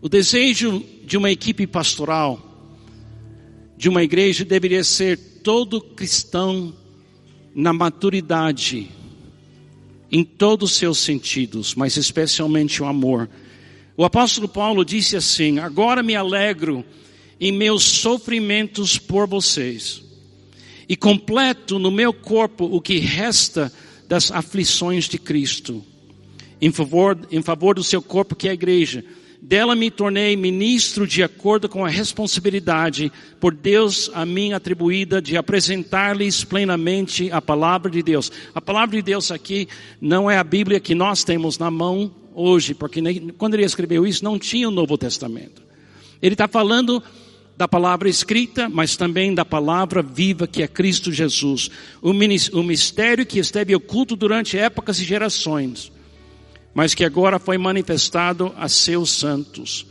O 0.00 0.08
desejo 0.08 0.82
de 1.04 1.16
uma 1.16 1.30
equipe 1.30 1.66
pastoral, 1.66 2.40
de 3.76 3.88
uma 3.88 4.02
igreja, 4.02 4.44
deveria 4.44 4.84
ser 4.84 5.18
todo 5.42 5.80
cristão 5.80 6.72
na 7.54 7.72
maturidade, 7.72 8.88
em 10.10 10.22
todos 10.22 10.70
os 10.70 10.76
seus 10.76 10.98
sentidos, 10.98 11.74
mas 11.74 11.96
especialmente 11.96 12.80
o 12.80 12.86
amor. 12.86 13.28
O 13.96 14.04
apóstolo 14.04 14.48
Paulo 14.48 14.84
disse 14.84 15.16
assim: 15.16 15.58
Agora 15.58 16.02
me 16.02 16.14
alegro 16.14 16.84
em 17.40 17.50
meus 17.50 17.82
sofrimentos 17.82 18.98
por 18.98 19.26
vocês 19.26 20.05
e 20.88 20.96
completo 20.96 21.78
no 21.78 21.90
meu 21.90 22.12
corpo 22.12 22.64
o 22.64 22.80
que 22.80 22.98
resta 22.98 23.72
das 24.08 24.30
aflições 24.30 25.08
de 25.08 25.18
Cristo, 25.18 25.84
em 26.60 26.70
favor, 26.70 27.18
em 27.30 27.42
favor 27.42 27.74
do 27.74 27.82
seu 27.82 28.00
corpo 28.00 28.36
que 28.36 28.48
é 28.48 28.52
a 28.52 28.54
igreja, 28.54 29.04
Dela 29.46 29.76
me 29.76 29.92
tornei 29.92 30.34
ministro 30.34 31.06
de 31.06 31.22
acordo 31.22 31.68
com 31.68 31.84
a 31.84 31.88
responsabilidade 31.88 33.12
por 33.38 33.54
Deus 33.54 34.10
a 34.12 34.26
mim 34.26 34.52
atribuída 34.52 35.22
de 35.22 35.36
apresentar-lhes 35.36 36.42
plenamente 36.42 37.30
a 37.30 37.40
palavra 37.40 37.88
de 37.88 38.02
Deus. 38.02 38.32
A 38.52 38.60
palavra 38.60 38.96
de 38.96 39.02
Deus 39.02 39.30
aqui 39.30 39.68
não 40.00 40.28
é 40.28 40.36
a 40.36 40.42
Bíblia 40.42 40.80
que 40.80 40.96
nós 40.96 41.22
temos 41.22 41.58
na 41.58 41.70
mão 41.70 42.10
hoje, 42.34 42.74
porque 42.74 43.00
quando 43.38 43.54
ele 43.54 43.64
escreveu 43.64 44.04
isso 44.04 44.24
não 44.24 44.36
tinha 44.36 44.68
o 44.68 44.72
Novo 44.72 44.98
Testamento. 44.98 45.62
Ele 46.20 46.34
está 46.34 46.48
falando 46.48 47.00
da 47.56 47.66
palavra 47.66 48.08
escrita, 48.08 48.68
mas 48.68 48.96
também 48.96 49.34
da 49.34 49.44
palavra 49.44 50.02
viva 50.02 50.46
que 50.46 50.62
é 50.62 50.68
Cristo 50.68 51.10
Jesus. 51.10 51.70
O 52.02 52.12
mistério 52.62 53.24
que 53.24 53.38
esteve 53.38 53.74
oculto 53.74 54.14
durante 54.14 54.58
épocas 54.58 55.00
e 55.00 55.04
gerações 55.04 55.92
mas 56.76 56.92
que 56.92 57.06
agora 57.06 57.38
foi 57.38 57.56
manifestado 57.56 58.52
a 58.54 58.68
seus 58.68 59.08
santos. 59.08 59.86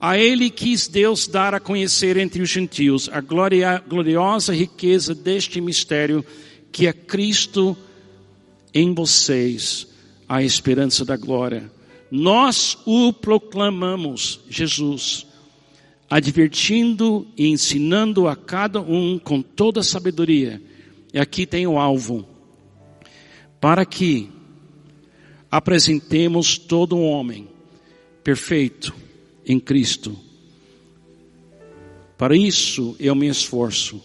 A 0.00 0.16
ele 0.16 0.48
quis 0.48 0.88
Deus 0.88 1.26
dar 1.26 1.52
a 1.52 1.60
conhecer 1.60 2.16
entre 2.16 2.40
os 2.40 2.48
gentios 2.48 3.10
a 3.12 3.20
gloriosa 3.20 4.54
riqueza 4.54 5.14
deste 5.14 5.60
mistério, 5.60 6.24
que 6.72 6.86
é 6.86 6.94
Cristo 6.94 7.76
em 8.72 8.94
vocês, 8.94 9.86
a 10.26 10.42
esperança 10.42 11.04
da 11.04 11.14
glória. 11.14 11.70
Nós 12.10 12.78
o 12.86 13.12
proclamamos, 13.12 14.40
Jesus, 14.48 15.26
advertindo 16.08 17.26
e 17.36 17.48
ensinando 17.48 18.28
a 18.28 18.36
cada 18.36 18.80
um 18.80 19.18
com 19.18 19.40
toda 19.42 19.82
sabedoria. 19.82 20.60
E 21.12 21.18
aqui 21.18 21.46
tem 21.46 21.66
o 21.66 21.78
alvo. 21.78 22.26
Para 23.60 23.84
que 23.86 24.30
apresentemos 25.50 26.58
todo 26.58 26.96
um 26.96 27.04
homem 27.04 27.48
perfeito 28.22 28.94
em 29.46 29.60
Cristo. 29.60 30.18
Para 32.18 32.36
isso 32.36 32.96
eu 32.98 33.14
me 33.14 33.28
esforço, 33.28 34.02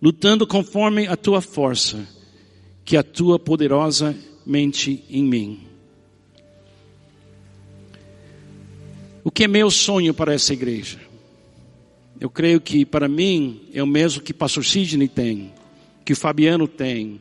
lutando 0.00 0.46
conforme 0.46 1.06
a 1.06 1.16
tua 1.16 1.40
força, 1.40 2.06
que 2.84 2.96
atua 2.96 3.38
poderosamente 3.38 5.04
em 5.08 5.22
mim. 5.22 5.60
O 9.24 9.30
que 9.30 9.44
é 9.44 9.48
meu 9.48 9.70
sonho 9.70 10.14
para 10.14 10.34
essa 10.34 10.52
igreja? 10.52 11.07
Eu 12.20 12.28
creio 12.28 12.60
que 12.60 12.84
para 12.84 13.08
mim 13.08 13.62
é 13.72 13.82
o 13.82 13.86
mesmo 13.86 14.22
que 14.22 14.34
pastor 14.34 14.64
Sidney 14.64 15.08
tem, 15.08 15.52
que 16.04 16.12
o 16.12 16.16
Fabiano 16.16 16.66
tem, 16.66 17.20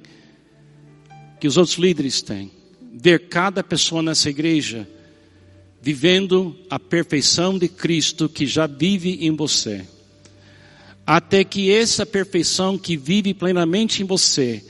que 1.39 1.47
os 1.47 1.55
outros 1.57 1.77
líderes 1.77 2.21
têm 2.21 2.51
ver 2.99 3.27
cada 3.27 3.63
pessoa 3.63 4.01
nessa 4.01 4.29
igreja 4.29 4.87
vivendo 5.79 6.55
a 6.69 6.79
perfeição 6.79 7.57
de 7.57 7.67
Cristo 7.67 8.27
que 8.27 8.45
já 8.47 8.65
vive 8.65 9.25
em 9.25 9.35
você. 9.35 9.85
Até 11.05 11.43
que 11.43 11.71
essa 11.71 12.05
perfeição 12.05 12.77
que 12.77 12.97
vive 12.97 13.33
plenamente 13.33 14.01
em 14.01 14.05
você 14.05 14.63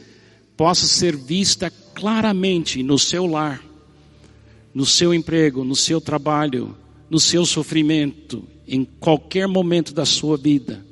possa 0.57 0.85
ser 0.85 1.15
vista 1.15 1.71
claramente 1.95 2.83
no 2.83 2.99
seu 2.99 3.25
lar, 3.25 3.63
no 4.73 4.85
seu 4.85 5.13
emprego, 5.13 5.63
no 5.63 5.75
seu 5.75 6.01
trabalho, 6.01 6.77
no 7.09 7.19
seu 7.19 7.45
sofrimento, 7.45 8.45
em 8.67 8.83
qualquer 8.83 9.47
momento 9.47 9.93
da 9.93 10.05
sua 10.05 10.37
vida. 10.37 10.85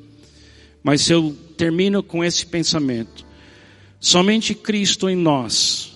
Mas 0.84 1.10
eu 1.10 1.36
termino 1.58 2.02
com 2.02 2.24
esse 2.24 2.46
pensamento. 2.46 3.26
Somente 4.00 4.54
Cristo 4.54 5.10
em 5.10 5.16
nós 5.16 5.94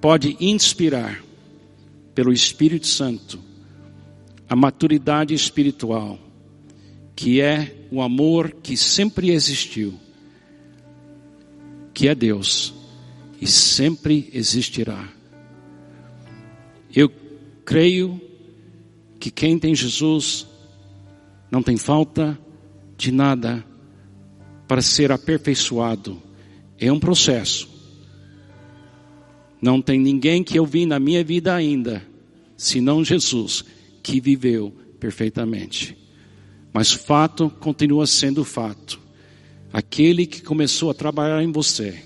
pode 0.00 0.36
inspirar 0.40 1.22
pelo 2.14 2.32
Espírito 2.32 2.86
Santo 2.86 3.38
a 4.48 4.56
maturidade 4.56 5.34
espiritual, 5.34 6.18
que 7.14 7.40
é 7.40 7.86
o 7.90 8.00
amor 8.00 8.50
que 8.62 8.76
sempre 8.76 9.30
existiu, 9.30 9.94
que 11.92 12.08
é 12.08 12.14
Deus 12.14 12.74
e 13.40 13.46
sempre 13.46 14.30
existirá. 14.32 15.08
Eu 16.94 17.12
creio 17.64 18.20
que 19.18 19.30
quem 19.30 19.58
tem 19.58 19.74
Jesus 19.74 20.46
não 21.50 21.62
tem 21.62 21.76
falta 21.76 22.38
de 22.96 23.10
nada 23.10 23.64
para 24.66 24.82
ser 24.82 25.10
aperfeiçoado. 25.10 26.22
É 26.78 26.92
um 26.92 27.00
processo. 27.00 27.68
Não 29.60 29.82
tem 29.82 29.98
ninguém 29.98 30.44
que 30.44 30.58
eu 30.58 30.64
vi 30.64 30.86
na 30.86 31.00
minha 31.00 31.24
vida 31.24 31.54
ainda, 31.54 32.06
senão 32.56 33.04
Jesus, 33.04 33.64
que 34.02 34.20
viveu 34.20 34.72
perfeitamente. 35.00 35.96
Mas 36.72 36.92
o 36.92 36.98
fato 36.98 37.50
continua 37.50 38.06
sendo 38.06 38.44
fato. 38.44 39.00
Aquele 39.72 40.26
que 40.26 40.42
começou 40.42 40.90
a 40.90 40.94
trabalhar 40.94 41.42
em 41.42 41.50
você, 41.50 42.02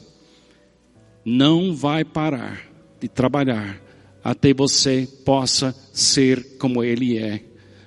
não 1.24 1.74
vai 1.74 2.04
parar 2.04 2.66
de 3.00 3.08
trabalhar 3.08 3.80
até 4.22 4.54
você 4.54 5.08
possa 5.24 5.74
ser 5.92 6.56
como 6.58 6.82
Ele 6.84 7.18
é, 7.18 7.42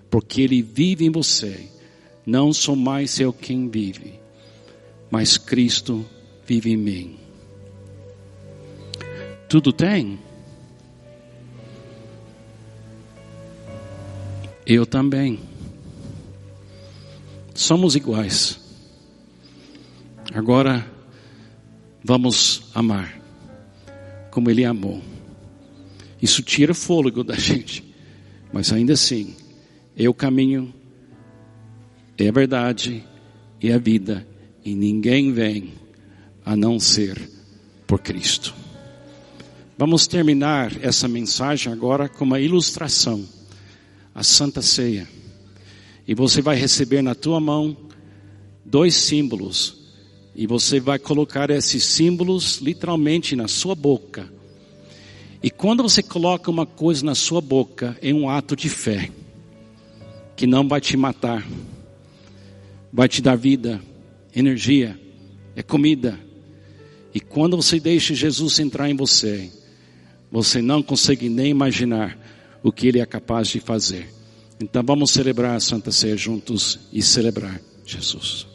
porque 0.10 0.42
Ele 0.42 0.62
vive 0.62 1.06
em 1.06 1.10
você. 1.10 1.70
Não 2.26 2.52
sou 2.52 2.76
mais 2.76 3.20
eu 3.20 3.32
quem 3.32 3.70
vive, 3.70 4.20
mas 5.10 5.38
Cristo 5.38 6.06
vive 6.46 6.72
em 6.72 6.78
mim. 6.78 7.20
Tudo 9.48 9.72
tem? 9.72 10.20
Eu 14.66 14.86
também. 14.86 15.40
Somos 17.54 17.96
iguais. 17.96 18.60
Agora 20.34 20.86
vamos 22.04 22.64
amar 22.74 23.22
como 24.32 24.50
Ele 24.50 24.66
amou. 24.66 25.15
Isso 26.22 26.42
tira 26.42 26.74
fôlego 26.74 27.24
da 27.24 27.36
gente, 27.38 27.84
mas 28.52 28.72
ainda 28.72 28.94
assim, 28.94 29.36
é 29.96 30.08
o 30.08 30.14
caminho, 30.14 30.74
é 32.18 32.28
a 32.28 32.32
verdade, 32.32 33.04
é 33.62 33.74
a 33.74 33.78
vida, 33.78 34.26
e 34.64 34.76
ninguém 34.76 35.32
vem 35.32 35.74
a 36.46 36.56
não 36.56 36.80
ser 36.80 37.30
por 37.88 38.00
Cristo. 38.00 38.54
Vamos 39.78 40.08
terminar 40.08 40.72
essa 40.82 41.06
mensagem 41.06 41.72
agora 41.72 42.08
com 42.08 42.24
uma 42.24 42.40
ilustração. 42.40 43.26
A 44.14 44.24
Santa 44.24 44.62
Ceia. 44.62 45.06
E 46.08 46.16
você 46.16 46.42
vai 46.42 46.56
receber 46.56 47.02
na 47.02 47.14
tua 47.14 47.42
mão 47.42 47.76
dois 48.64 48.96
símbolos. 48.96 49.76
E 50.34 50.48
você 50.48 50.80
vai 50.80 50.98
colocar 50.98 51.50
esses 51.50 51.84
símbolos 51.84 52.60
literalmente 52.62 53.36
na 53.36 53.50
sua 53.50 53.76
boca. 53.76 54.32
E 55.46 55.52
quando 55.52 55.84
você 55.84 56.02
coloca 56.02 56.50
uma 56.50 56.66
coisa 56.66 57.06
na 57.06 57.14
sua 57.14 57.40
boca, 57.40 57.96
é 58.02 58.12
um 58.12 58.28
ato 58.28 58.56
de 58.56 58.68
fé. 58.68 59.12
Que 60.36 60.48
não 60.48 60.68
vai 60.68 60.82
te 60.82 60.98
matar. 60.98 61.48
Vai 62.92 63.08
te 63.08 63.22
dar 63.22 63.36
vida, 63.36 63.80
energia, 64.36 65.00
é 65.56 65.62
comida. 65.62 66.20
E 67.14 67.20
quando 67.20 67.56
você 67.56 67.80
deixa 67.80 68.16
Jesus 68.16 68.58
entrar 68.60 68.90
em 68.90 68.96
você, 68.96 69.52
você 70.32 70.64
não 70.64 70.82
consegue 70.82 71.30
nem 71.30 71.52
imaginar 71.52 72.18
o 72.64 72.72
que 72.72 72.88
Ele 72.88 73.00
é 73.00 73.06
capaz 73.06 73.48
de 73.48 73.60
fazer. 73.60 74.12
Então 74.60 74.82
vamos 74.82 75.12
celebrar 75.12 75.58
a 75.58 75.60
Santa 75.60 75.92
Ceia 75.92 76.18
juntos 76.18 76.80
e 76.92 77.04
celebrar 77.04 77.62
Jesus. 77.86 78.48